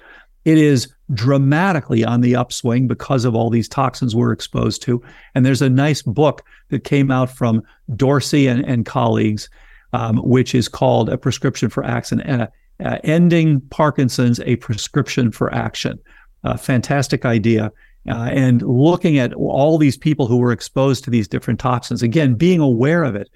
[0.45, 5.03] It is dramatically on the upswing because of all these toxins we're exposed to.
[5.34, 7.62] And there's a nice book that came out from
[7.97, 9.49] Dorsey and, and colleagues,
[9.92, 12.47] um, which is called A Prescription for Action, uh,
[12.84, 15.99] uh, Ending Parkinson's, a Prescription for Action.
[16.42, 17.72] A fantastic idea.
[18.09, 22.34] Uh, and looking at all these people who were exposed to these different toxins, again,
[22.34, 23.30] being aware of it.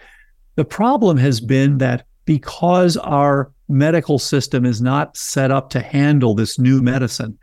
[0.57, 6.35] The problem has been that because our medical system is not set up to handle
[6.35, 7.39] this new medicine,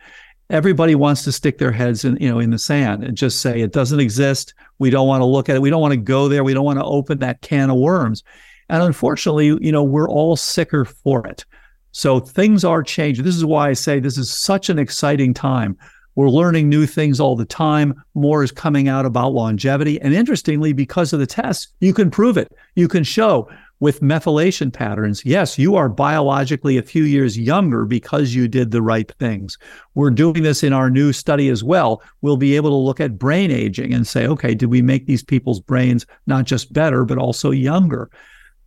[0.51, 3.61] everybody wants to stick their heads in, you know, in the sand and just say
[3.61, 4.53] it doesn't exist.
[4.77, 5.61] We don't want to look at it.
[5.63, 6.43] We don't want to go there.
[6.43, 8.23] We don't want to open that can of worms.
[8.69, 11.45] And unfortunately, you know, we're all sicker for it.
[11.91, 13.25] So things are changing.
[13.25, 15.79] This is why I say this is such an exciting time
[16.15, 18.01] we're learning new things all the time.
[18.13, 19.99] More is coming out about longevity.
[20.01, 22.53] And interestingly, because of the tests, you can prove it.
[22.75, 23.49] You can show
[23.79, 28.81] with methylation patterns, yes, you are biologically a few years younger because you did the
[28.81, 29.57] right things.
[29.95, 32.01] We're doing this in our new study as well.
[32.21, 35.23] We'll be able to look at brain aging and say, okay, did we make these
[35.23, 38.09] people's brains not just better, but also younger?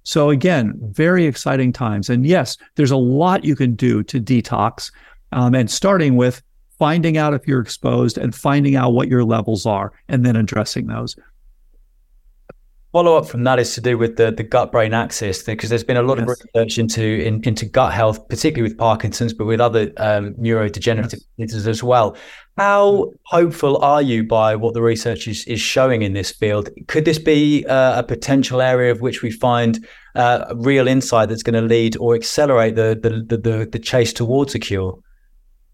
[0.02, 2.08] So, again, very exciting times.
[2.08, 4.90] And yes, there's a lot you can do to detox.
[5.32, 6.42] Um, and starting with
[6.78, 10.86] finding out if you're exposed and finding out what your levels are and then addressing
[10.86, 11.16] those.
[12.92, 15.84] Follow up from that is to do with the, the gut brain axis because there's
[15.84, 16.22] been a lot yes.
[16.22, 21.20] of research into in, into gut health, particularly with Parkinson's, but with other um, neurodegenerative
[21.36, 21.48] yes.
[21.48, 22.16] diseases as well.
[22.56, 26.70] How hopeful are you by what the research is, is showing in this field?
[26.86, 31.42] Could this be uh, a potential area of which we find uh, real insight that's
[31.42, 34.98] going to lead or accelerate the, the the the chase towards a cure?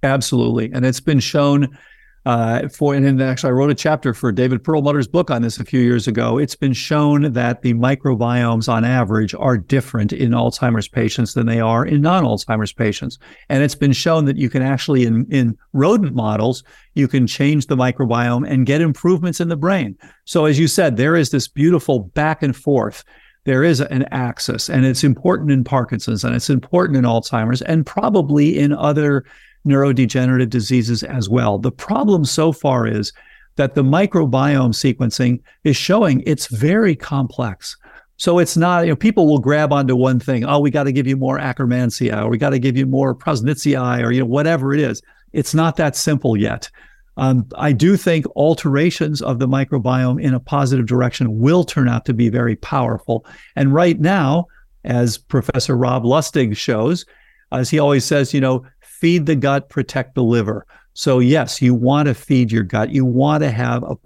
[0.03, 0.71] Absolutely.
[0.73, 1.79] And it's been shown
[2.27, 5.65] uh, for, and actually, I wrote a chapter for David Perlmutter's book on this a
[5.65, 6.39] few years ago.
[6.39, 11.61] It's been shown that the microbiomes on average are different in Alzheimer's patients than they
[11.61, 13.19] are in non Alzheimer's patients.
[13.51, 16.65] And it's been shown that you can actually, in, in rodent models,
[16.95, 19.99] you can change the microbiome and get improvements in the brain.
[20.25, 23.05] So, as you said, there is this beautiful back and forth
[23.45, 27.85] there is an axis and it's important in Parkinson's and it's important in Alzheimer's and
[27.85, 29.25] probably in other
[29.67, 31.59] neurodegenerative diseases as well.
[31.59, 33.13] The problem so far is
[33.57, 37.77] that the microbiome sequencing is showing it's very complex.
[38.17, 40.45] So it's not, you know, people will grab onto one thing.
[40.45, 43.15] Oh, we got to give you more Akkermansia, or we got to give you more
[43.15, 45.03] Prausnitzii, or you know, whatever it is.
[45.33, 46.71] It's not that simple yet.
[47.17, 52.05] Um, I do think alterations of the microbiome in a positive direction will turn out
[52.07, 53.25] to be very powerful.
[53.57, 54.47] And right now,
[54.85, 57.05] as Professor Rob Lustig shows,
[57.53, 58.65] as he always says, you know,
[59.05, 60.67] feed the gut, protect the liver.
[60.95, 62.89] So, yes, you want to feed your gut.
[62.89, 63.97] You want to have a,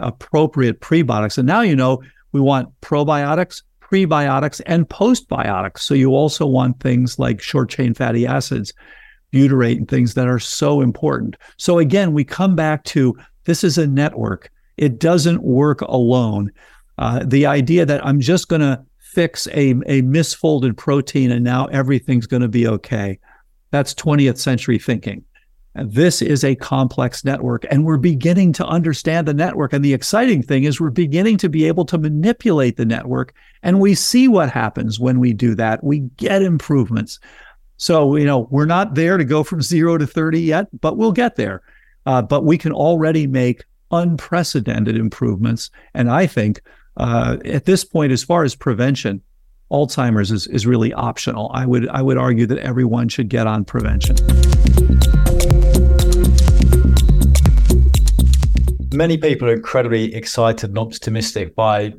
[0.00, 1.36] appropriate prebiotics.
[1.36, 2.02] And now you know
[2.32, 5.80] we want probiotics, prebiotics, and postbiotics.
[5.80, 8.72] So, you also want things like short chain fatty acids,
[9.30, 11.36] butyrate, and things that are so important.
[11.58, 16.50] So, again, we come back to this is a network, it doesn't work alone.
[16.96, 21.66] Uh, the idea that I'm just going to fix a, a misfolded protein and now
[21.66, 23.18] everything's going to be okay.
[23.70, 25.24] That's 20th century thinking.
[25.74, 29.74] And this is a complex network, and we're beginning to understand the network.
[29.74, 33.78] And the exciting thing is, we're beginning to be able to manipulate the network, and
[33.78, 35.84] we see what happens when we do that.
[35.84, 37.20] We get improvements.
[37.76, 41.12] So, you know, we're not there to go from zero to 30 yet, but we'll
[41.12, 41.62] get there.
[42.06, 45.70] Uh, but we can already make unprecedented improvements.
[45.92, 46.62] And I think
[46.96, 49.20] uh, at this point, as far as prevention,
[49.70, 51.50] Alzheimer's is, is really optional.
[51.52, 54.16] I would I would argue that everyone should get on prevention.
[58.92, 61.94] Many people are incredibly excited and optimistic by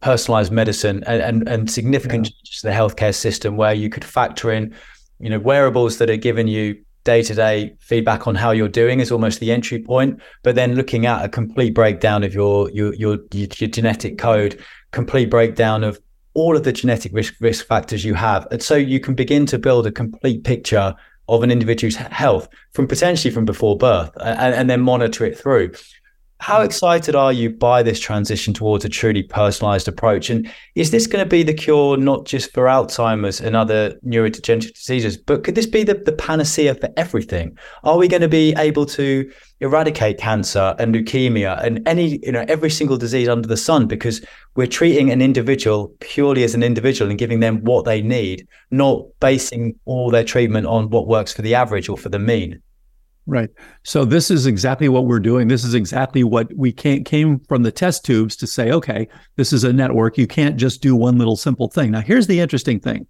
[0.00, 2.32] personalized medicine and, and, and significant yeah.
[2.32, 4.74] changes to the healthcare system where you could factor in,
[5.18, 9.40] you know, wearables that are giving you day-to-day feedback on how you're doing is almost
[9.40, 13.46] the entry point but then looking at a complete breakdown of your your your, your
[13.48, 14.62] genetic code
[14.92, 15.98] complete breakdown of
[16.40, 19.58] all of the genetic risk risk factors you have, and so you can begin to
[19.58, 20.94] build a complete picture
[21.28, 25.72] of an individual's health from potentially from before birth, and, and then monitor it through.
[26.40, 30.30] How excited are you by this transition towards a truly personalized approach?
[30.30, 34.72] And is this going to be the cure not just for Alzheimer's and other neurodegenerative
[34.72, 37.58] diseases, but could this be the, the panacea for everything?
[37.84, 39.30] Are we going to be able to
[39.60, 44.24] eradicate cancer and leukemia and any, you know, every single disease under the sun because
[44.56, 49.02] we're treating an individual purely as an individual and giving them what they need, not
[49.20, 52.62] basing all their treatment on what works for the average or for the mean?
[53.26, 53.50] Right.
[53.84, 55.48] So this is exactly what we're doing.
[55.48, 59.62] This is exactly what we came from the test tubes to say, okay, this is
[59.62, 60.18] a network.
[60.18, 61.90] You can't just do one little simple thing.
[61.92, 63.06] Now, here's the interesting thing.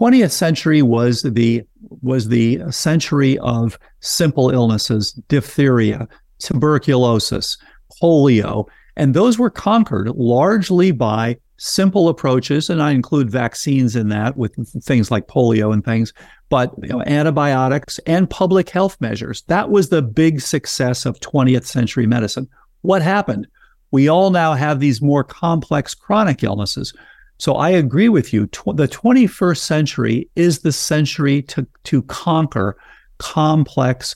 [0.00, 1.62] 20th century was the
[2.02, 6.08] was the century of simple illnesses, diphtheria,
[6.40, 7.56] tuberculosis,
[8.02, 14.36] polio, and those were conquered largely by simple approaches, and I include vaccines in that
[14.36, 16.12] with things like polio and things,
[16.48, 19.42] but you know, antibiotics and public health measures.
[19.42, 22.48] That was the big success of 20th century medicine.
[22.82, 23.46] What happened?
[23.90, 26.92] We all now have these more complex chronic illnesses.
[27.38, 28.46] So I agree with you.
[28.48, 32.76] Tw- the 21st century is the century to, to conquer
[33.18, 34.14] complex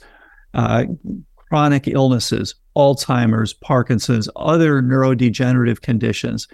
[0.54, 0.84] uh,
[1.36, 6.48] chronic illnesses, Alzheimer's, Parkinson's, other neurodegenerative conditions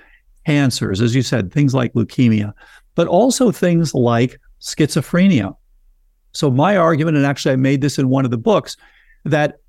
[0.47, 2.53] cancers, as you said, things like leukemia,
[2.95, 5.57] but also things like schizophrenia.
[6.33, 8.77] So, my argument, and actually I made this in one of the books,
[9.25, 9.61] that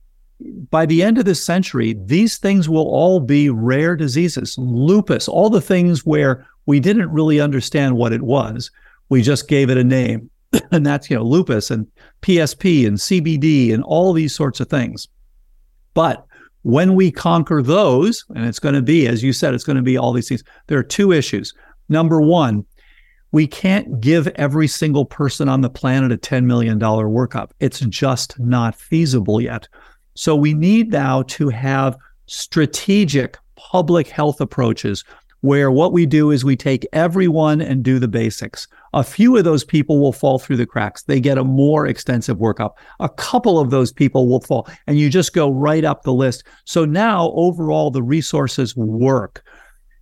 [0.70, 4.58] by the end of this century, these things will all be rare diseases.
[4.58, 8.70] Lupus, all the things where we didn't really understand what it was,
[9.10, 10.30] we just gave it a name.
[10.72, 11.88] and that's, you know, lupus and
[12.22, 15.08] PSP and CBD and all these sorts of things.
[15.94, 16.25] But
[16.66, 19.84] when we conquer those, and it's going to be, as you said, it's going to
[19.84, 21.54] be all these things, there are two issues.
[21.90, 22.66] Number one,
[23.32, 27.52] we can't give every single person on the planet a $10 million workup.
[27.60, 29.68] It's just not feasible yet.
[30.16, 35.04] So we need now to have strategic public health approaches
[35.42, 38.68] where what we do is we take everyone and do the basics.
[38.96, 41.04] A few of those people will fall through the cracks.
[41.04, 42.72] They get a more extensive workup.
[43.00, 46.46] A couple of those people will fall, and you just go right up the list.
[46.64, 49.44] So now overall, the resources work.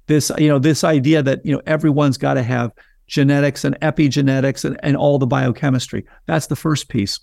[0.08, 2.72] This, you know, this idea that, you know, everyone's got to have
[3.08, 6.06] genetics and epigenetics and, and all the biochemistry.
[6.26, 7.20] That's the first piece.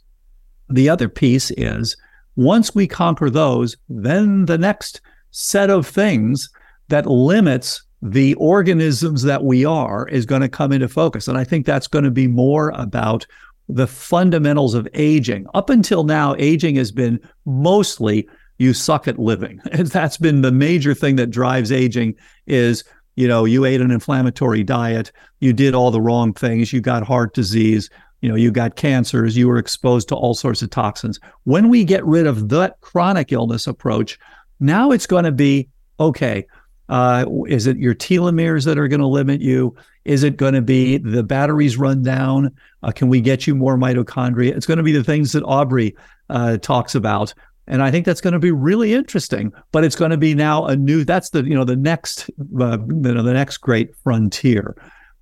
[0.68, 1.96] The other piece is
[2.36, 5.00] once we conquer those, then the next
[5.30, 6.50] set of things
[6.88, 11.28] that limits the organisms that we are is going to come into focus.
[11.28, 13.26] And I think that's going to be more about
[13.68, 15.46] the fundamentals of aging.
[15.54, 18.28] Up until now, aging has been mostly
[18.58, 19.60] you suck at living.
[19.72, 22.14] And that's been the major thing that drives aging
[22.46, 22.84] is,
[23.16, 27.02] you know, you ate an inflammatory diet, you did all the wrong things, you got
[27.02, 27.88] heart disease,
[28.20, 31.18] you know, you got cancers, you were exposed to all sorts of toxins.
[31.44, 34.18] When we get rid of that chronic illness approach,
[34.58, 36.46] now it's going to be okay,
[36.90, 39.74] uh, is it your telomeres that are going to limit you?
[40.04, 42.52] Is it going to be the batteries run down?
[42.82, 44.56] Uh, can we get you more mitochondria?
[44.56, 45.94] It's going to be the things that Aubrey
[46.30, 47.32] uh, talks about.
[47.68, 49.52] And I think that's going to be really interesting.
[49.70, 51.04] But it's going to be now a new.
[51.04, 52.28] That's the you know the next
[52.60, 54.76] uh, you know the next great frontier.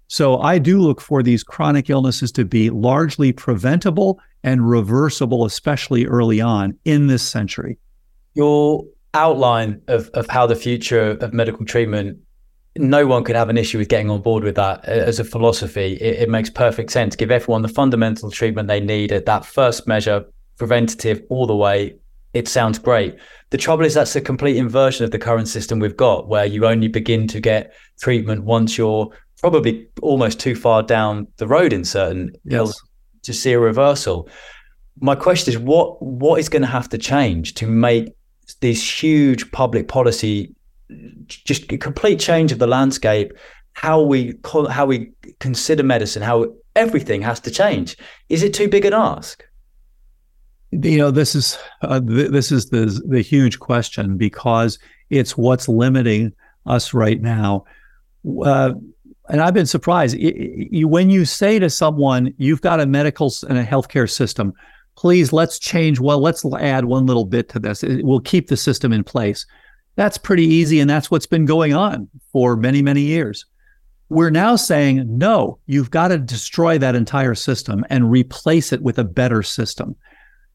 [0.07, 6.07] So I do look for these chronic illnesses to be largely preventable and reversible, especially
[6.07, 7.77] early on in this century.
[8.33, 12.19] Your outline of, of how the future of medical treatment
[12.79, 15.95] no one could have an issue with getting on board with that as a philosophy.
[15.95, 17.17] It, it, makes perfect sense.
[17.17, 20.25] Give everyone the fundamental treatment they need at that first measure,
[20.57, 21.97] preventative all the way.
[22.35, 23.17] It sounds great.
[23.51, 26.67] The trouble is that's a complete inversion of the current system we've got, where you
[26.67, 31.85] only begin to get treatment once you're probably almost too far down the road in
[31.85, 32.75] certain yes.
[33.23, 34.29] to see a reversal.
[35.01, 38.13] My question is, what what is going to have to change to make
[38.61, 40.55] this huge public policy,
[41.29, 43.33] just a complete change of the landscape,
[43.73, 44.35] how we
[44.71, 47.97] how we consider medicine, how everything has to change.
[48.29, 49.45] Is it too big an ask?
[50.71, 54.79] You know, this is uh, th- this is the the huge question because
[55.11, 56.33] it's what's limiting
[56.67, 57.65] us right now.
[58.45, 58.73] Uh,
[59.31, 60.17] and I've been surprised.
[60.17, 64.53] when you say to someone, "You've got a medical and a healthcare system
[64.99, 67.85] please let's change well let's add one little bit to this.
[67.85, 69.47] It will keep the system in place.
[69.95, 73.47] That's pretty easy and that's what's been going on for many many years.
[74.09, 78.99] We're now saying no you've got to destroy that entire system and replace it with
[78.99, 79.95] a better system.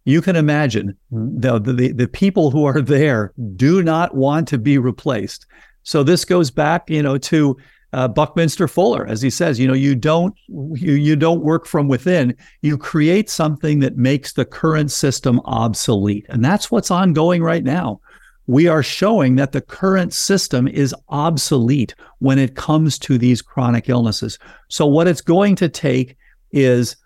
[0.03, 4.77] You can imagine the, the, the people who are there do not want to be
[4.77, 5.45] replaced.
[5.83, 7.55] So this goes back, you know, to
[7.93, 11.87] uh, Buckminster Fuller, as he says, you know, you don't you you don't work from
[11.87, 12.35] within.
[12.61, 18.01] You create something that makes the current system obsolete, and that's what's ongoing right now.
[18.47, 23.87] We are showing that the current system is obsolete when it comes to these chronic
[23.87, 24.37] illnesses.
[24.67, 26.17] So what it's going to take
[26.51, 26.97] is,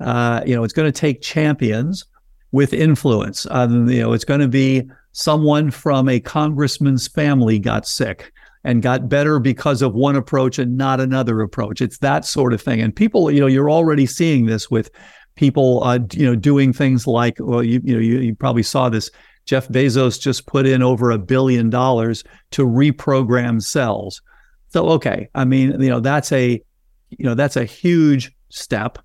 [0.00, 2.04] uh, you know, it's going to take champions
[2.50, 3.46] with influence.
[3.50, 4.82] Um, you know, it's going to be
[5.12, 8.32] someone from a congressman's family got sick
[8.64, 11.80] and got better because of one approach and not another approach.
[11.80, 12.80] It's that sort of thing.
[12.80, 14.90] And people, you know, you're already seeing this with
[15.34, 18.88] people, uh, you know, doing things like, well, you, you know, you, you probably saw
[18.88, 19.10] this.
[19.44, 24.22] Jeff Bezos just put in over a billion dollars to reprogram cells.
[24.68, 26.62] So, okay, I mean, you know, that's a,
[27.10, 28.98] you know, that's a huge step.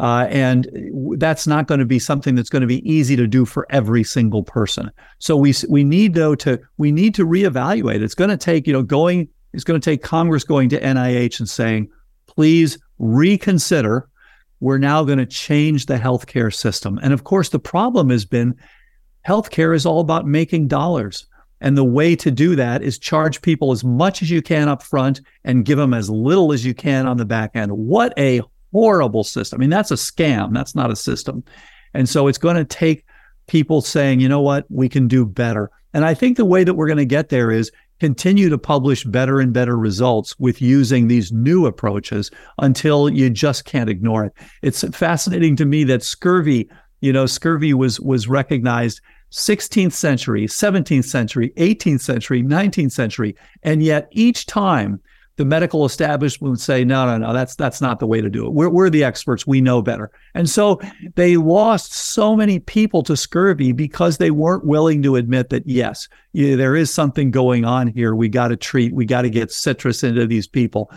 [0.00, 0.66] Uh, and
[1.18, 4.02] that's not going to be something that's going to be easy to do for every
[4.02, 4.90] single person.
[5.18, 8.00] So we we need though to we need to reevaluate.
[8.00, 9.28] It's going to take you know going.
[9.52, 11.90] It's going to take Congress going to NIH and saying,
[12.26, 14.08] please reconsider.
[14.60, 16.98] We're now going to change the healthcare system.
[17.02, 18.54] And of course, the problem has been
[19.28, 21.26] healthcare is all about making dollars.
[21.60, 24.82] And the way to do that is charge people as much as you can up
[24.82, 27.72] front and give them as little as you can on the back end.
[27.72, 28.40] What a
[28.72, 29.58] horrible system.
[29.58, 30.52] I mean, that's a scam.
[30.52, 31.44] That's not a system.
[31.94, 33.04] And so it's going to take
[33.46, 35.70] people saying, you know what, we can do better.
[35.92, 39.04] And I think the way that we're going to get there is continue to publish
[39.04, 44.32] better and better results with using these new approaches until you just can't ignore it.
[44.62, 49.00] It's fascinating to me that scurvy, you know, scurvy was was recognized
[49.32, 55.00] 16th century, 17th century, 18th century, 19th century, and yet each time
[55.40, 58.46] the medical establishment would say, no, no, no, that's that's not the way to do
[58.46, 58.52] it.
[58.52, 59.46] We're, we're the experts.
[59.46, 60.10] We know better.
[60.34, 60.82] And so
[61.14, 66.10] they lost so many people to scurvy because they weren't willing to admit that, yes,
[66.34, 68.14] there is something going on here.
[68.14, 70.92] We got to treat, we got to get citrus into these people.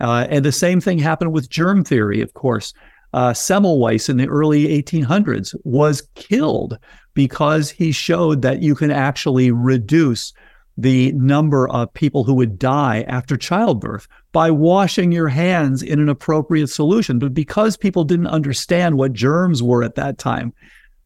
[0.00, 2.74] Uh, and the same thing happened with germ theory, of course.
[3.12, 6.76] Uh, Semmelweis in the early 1800s was killed
[7.14, 10.32] because he showed that you can actually reduce
[10.76, 16.08] the number of people who would die after childbirth by washing your hands in an
[16.08, 17.18] appropriate solution.
[17.18, 20.52] But because people didn't understand what germs were at that time,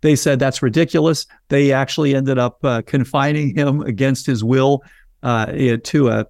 [0.00, 1.26] they said that's ridiculous.
[1.48, 4.82] They actually ended up uh, confining him against his will
[5.22, 5.46] uh,
[5.84, 6.26] to a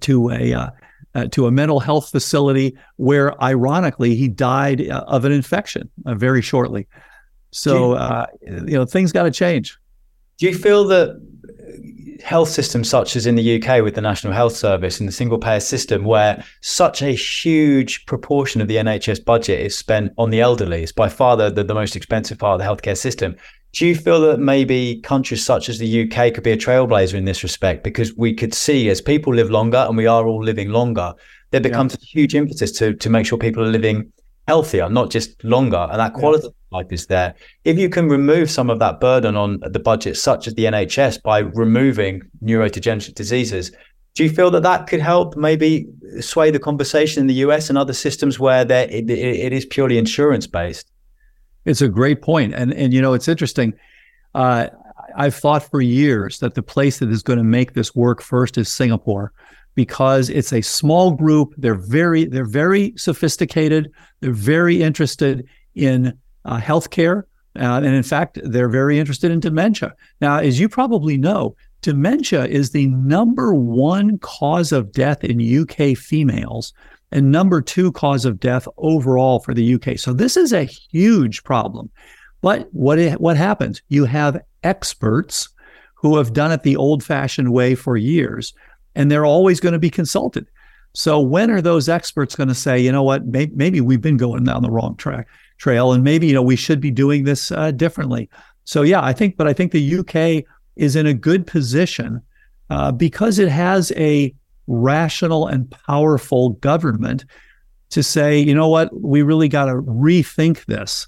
[0.00, 0.70] to a uh,
[1.14, 6.14] uh, to a mental health facility where, ironically, he died uh, of an infection uh,
[6.14, 6.86] very shortly.
[7.50, 9.78] So you know things got to change.
[10.38, 11.20] Do you feel that
[12.22, 15.38] health systems such as in the UK with the National Health Service and the single
[15.38, 20.40] payer system, where such a huge proportion of the NHS budget is spent on the
[20.40, 23.36] elderly, it's by far the, the, the most expensive part of the healthcare system.
[23.72, 27.26] Do you feel that maybe countries such as the UK could be a trailblazer in
[27.26, 27.84] this respect?
[27.84, 31.12] Because we could see as people live longer, and we are all living longer,
[31.50, 31.98] there becomes yeah.
[32.02, 34.12] a huge impetus to to make sure people are living
[34.48, 36.48] healthier, not just longer, and that quality yeah.
[36.48, 37.34] of life is there.
[37.66, 41.22] If you can remove some of that burden on the budget, such as the NHS,
[41.22, 43.70] by removing neurodegenerative diseases,
[44.14, 45.86] do you feel that that could help maybe
[46.20, 49.98] sway the conversation in the US and other systems where there it, it is purely
[49.98, 50.90] insurance based?
[51.66, 53.74] It's a great point, and and you know it's interesting.
[54.34, 54.68] Uh,
[55.14, 58.56] I've thought for years that the place that is going to make this work first
[58.56, 59.32] is Singapore
[59.78, 61.54] because it's a small group.
[61.56, 63.88] They're very they're very sophisticated.
[64.18, 67.22] They're very interested in uh, healthcare,
[67.54, 69.94] uh, and in fact, they're very interested in dementia.
[70.20, 75.96] Now, as you probably know, dementia is the number one cause of death in UK
[75.96, 76.72] females
[77.12, 79.96] and number two cause of death overall for the UK.
[79.96, 81.88] So this is a huge problem.
[82.40, 83.80] But what what happens?
[83.90, 85.48] You have experts
[85.94, 88.52] who have done it the old-fashioned way for years
[88.94, 90.46] and they're always going to be consulted.
[90.94, 94.16] So when are those experts going to say, you know what, maybe, maybe, we've been
[94.16, 95.28] going down the wrong track
[95.58, 98.28] trail, and maybe you know we should be doing this uh, differently.
[98.64, 100.44] So yeah, I think, but I think the UK
[100.76, 102.22] is in a good position
[102.70, 104.34] uh, because it has a
[104.66, 107.24] rational and powerful government
[107.90, 111.06] to say, you know what, we really got to rethink this.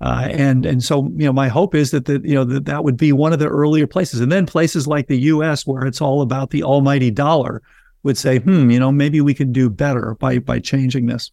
[0.00, 2.84] Uh, and and so you know my hope is that the, you know that that
[2.84, 5.66] would be one of the earlier places, and then places like the U.S.
[5.66, 7.62] where it's all about the almighty dollar
[8.04, 11.32] would say, hmm, you know, maybe we could do better by by changing this.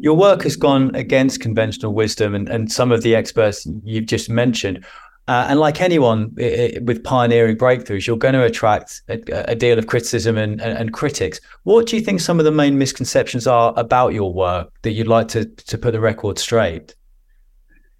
[0.00, 4.30] Your work has gone against conventional wisdom and, and some of the experts you've just
[4.30, 4.84] mentioned.
[5.28, 9.20] Uh, and like anyone it, it, with pioneering breakthroughs, you're going to attract a,
[9.50, 11.38] a deal of criticism and, and, and, critics.
[11.64, 15.06] What do you think some of the main misconceptions are about your work that you'd
[15.06, 16.94] like to, to put the record straight?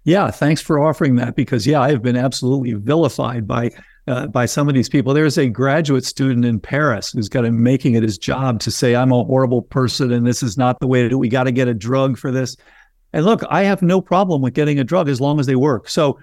[0.09, 3.69] Yeah, thanks for offering that because, yeah, I have been absolutely vilified by
[4.07, 5.13] uh, by some of these people.
[5.13, 8.95] There's a graduate student in Paris who's got him making it his job to say,
[8.95, 11.19] I'm a horrible person and this is not the way to do it.
[11.19, 12.57] We got to get a drug for this.
[13.13, 15.87] And look, I have no problem with getting a drug as long as they work.
[15.87, 16.19] So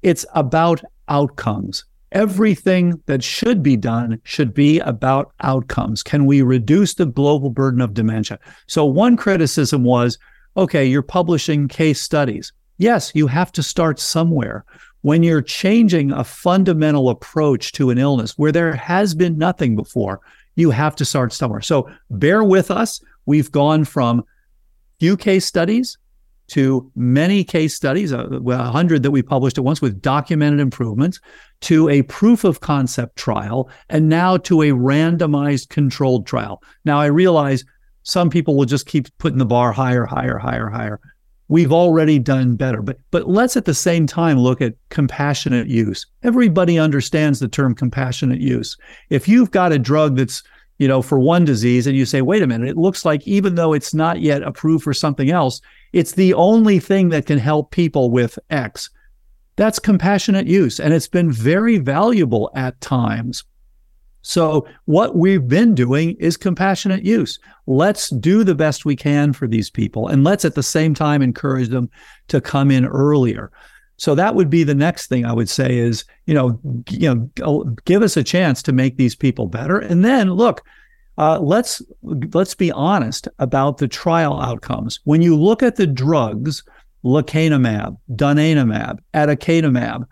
[0.00, 1.84] it's about outcomes.
[2.12, 6.02] Everything that should be done should be about outcomes.
[6.02, 8.38] Can we reduce the global burden of dementia?
[8.66, 10.16] So, one criticism was
[10.56, 12.50] okay, you're publishing case studies.
[12.78, 14.64] Yes, you have to start somewhere.
[15.02, 20.20] When you're changing a fundamental approach to an illness where there has been nothing before,
[20.56, 21.60] you have to start somewhere.
[21.60, 23.00] So bear with us.
[23.24, 24.24] We've gone from
[24.98, 25.98] few case studies
[26.48, 31.20] to many case studies, uh, a 100 that we published at once with documented improvements,
[31.62, 36.62] to a proof of concept trial, and now to a randomized controlled trial.
[36.84, 37.64] Now, I realize
[38.04, 41.00] some people will just keep putting the bar higher, higher, higher, higher.
[41.48, 46.04] We've already done better, but but let's at the same time look at compassionate use.
[46.24, 48.76] Everybody understands the term compassionate use.
[49.10, 50.42] If you've got a drug that's
[50.78, 53.54] you know for one disease and you say, wait a minute, it looks like even
[53.54, 55.60] though it's not yet approved for something else,
[55.92, 58.90] it's the only thing that can help people with X.
[59.54, 63.44] That's compassionate use, and it's been very valuable at times.
[64.26, 67.38] So, what we've been doing is compassionate use.
[67.68, 71.22] Let's do the best we can for these people, and let's at the same time
[71.22, 71.88] encourage them
[72.26, 73.52] to come in earlier.
[73.98, 76.58] So that would be the next thing I would say is, you know,
[76.90, 80.60] you know, give us a chance to make these people better, and then look,
[81.18, 84.98] uh, let's let's be honest about the trial outcomes.
[85.04, 86.64] When you look at the drugs,
[87.04, 90.04] lecanemab, donanemab, aducanumab,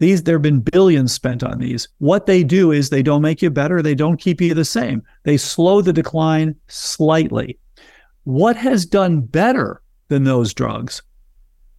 [0.00, 1.86] these there have been billions spent on these.
[1.98, 5.02] What they do is they don't make you better, they don't keep you the same.
[5.24, 7.58] They slow the decline slightly.
[8.24, 11.02] What has done better than those drugs?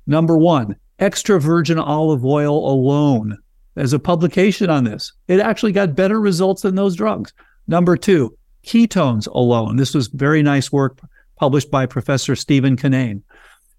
[0.06, 3.38] Number 1, extra virgin olive oil alone.
[3.74, 5.12] There's a publication on this.
[5.28, 7.34] It actually got better results than those drugs.
[7.68, 9.78] Number 2, ketones alone.
[9.78, 11.00] This was very nice work
[11.38, 13.24] published by Professor Stephen Cunnane.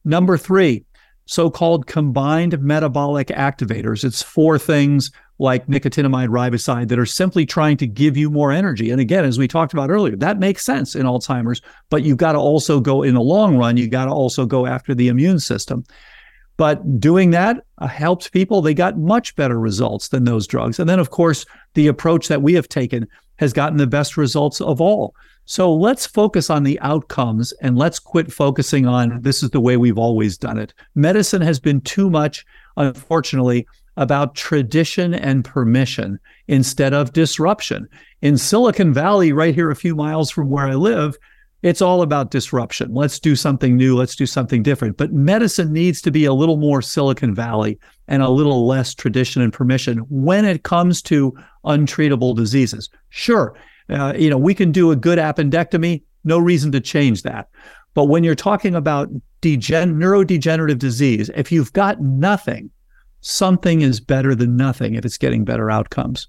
[0.04, 0.84] Number 3,
[1.32, 4.04] so called combined metabolic activators.
[4.04, 8.90] It's four things like nicotinamide riboside that are simply trying to give you more energy.
[8.90, 12.32] And again, as we talked about earlier, that makes sense in Alzheimer's, but you've got
[12.32, 15.40] to also go in the long run, You've got to also go after the immune
[15.40, 15.84] system.
[16.62, 18.62] But doing that uh, helps people.
[18.62, 20.78] They got much better results than those drugs.
[20.78, 21.44] And then, of course,
[21.74, 23.08] the approach that we have taken
[23.40, 25.12] has gotten the best results of all.
[25.44, 29.76] So let's focus on the outcomes and let's quit focusing on this is the way
[29.76, 30.72] we've always done it.
[30.94, 32.46] Medicine has been too much,
[32.76, 37.88] unfortunately, about tradition and permission instead of disruption.
[38.20, 41.16] In Silicon Valley, right here a few miles from where I live,
[41.62, 42.92] it's all about disruption.
[42.92, 43.96] Let's do something new.
[43.96, 44.96] Let's do something different.
[44.96, 49.42] But medicine needs to be a little more Silicon Valley and a little less tradition
[49.42, 51.32] and permission when it comes to
[51.64, 52.90] untreatable diseases.
[53.10, 53.54] Sure,
[53.88, 57.48] uh, you know, we can do a good appendectomy, no reason to change that.
[57.94, 59.08] But when you're talking about
[59.40, 62.70] degen- neurodegenerative disease, if you've got nothing,
[63.20, 66.28] something is better than nothing if it's getting better outcomes.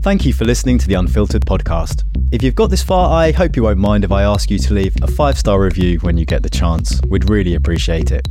[0.00, 2.02] Thank you for listening to the Unfiltered podcast.
[2.32, 4.72] If you've got this far, I hope you won't mind if I ask you to
[4.72, 6.98] leave a five star review when you get the chance.
[7.02, 8.26] We'd really appreciate it.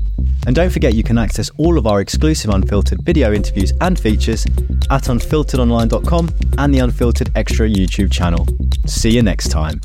[0.48, 4.44] And don't forget you can access all of our exclusive Unfiltered video interviews and features
[4.90, 8.48] at unfilteredonline.com and the Unfiltered Extra YouTube channel.
[8.88, 9.80] See you next time.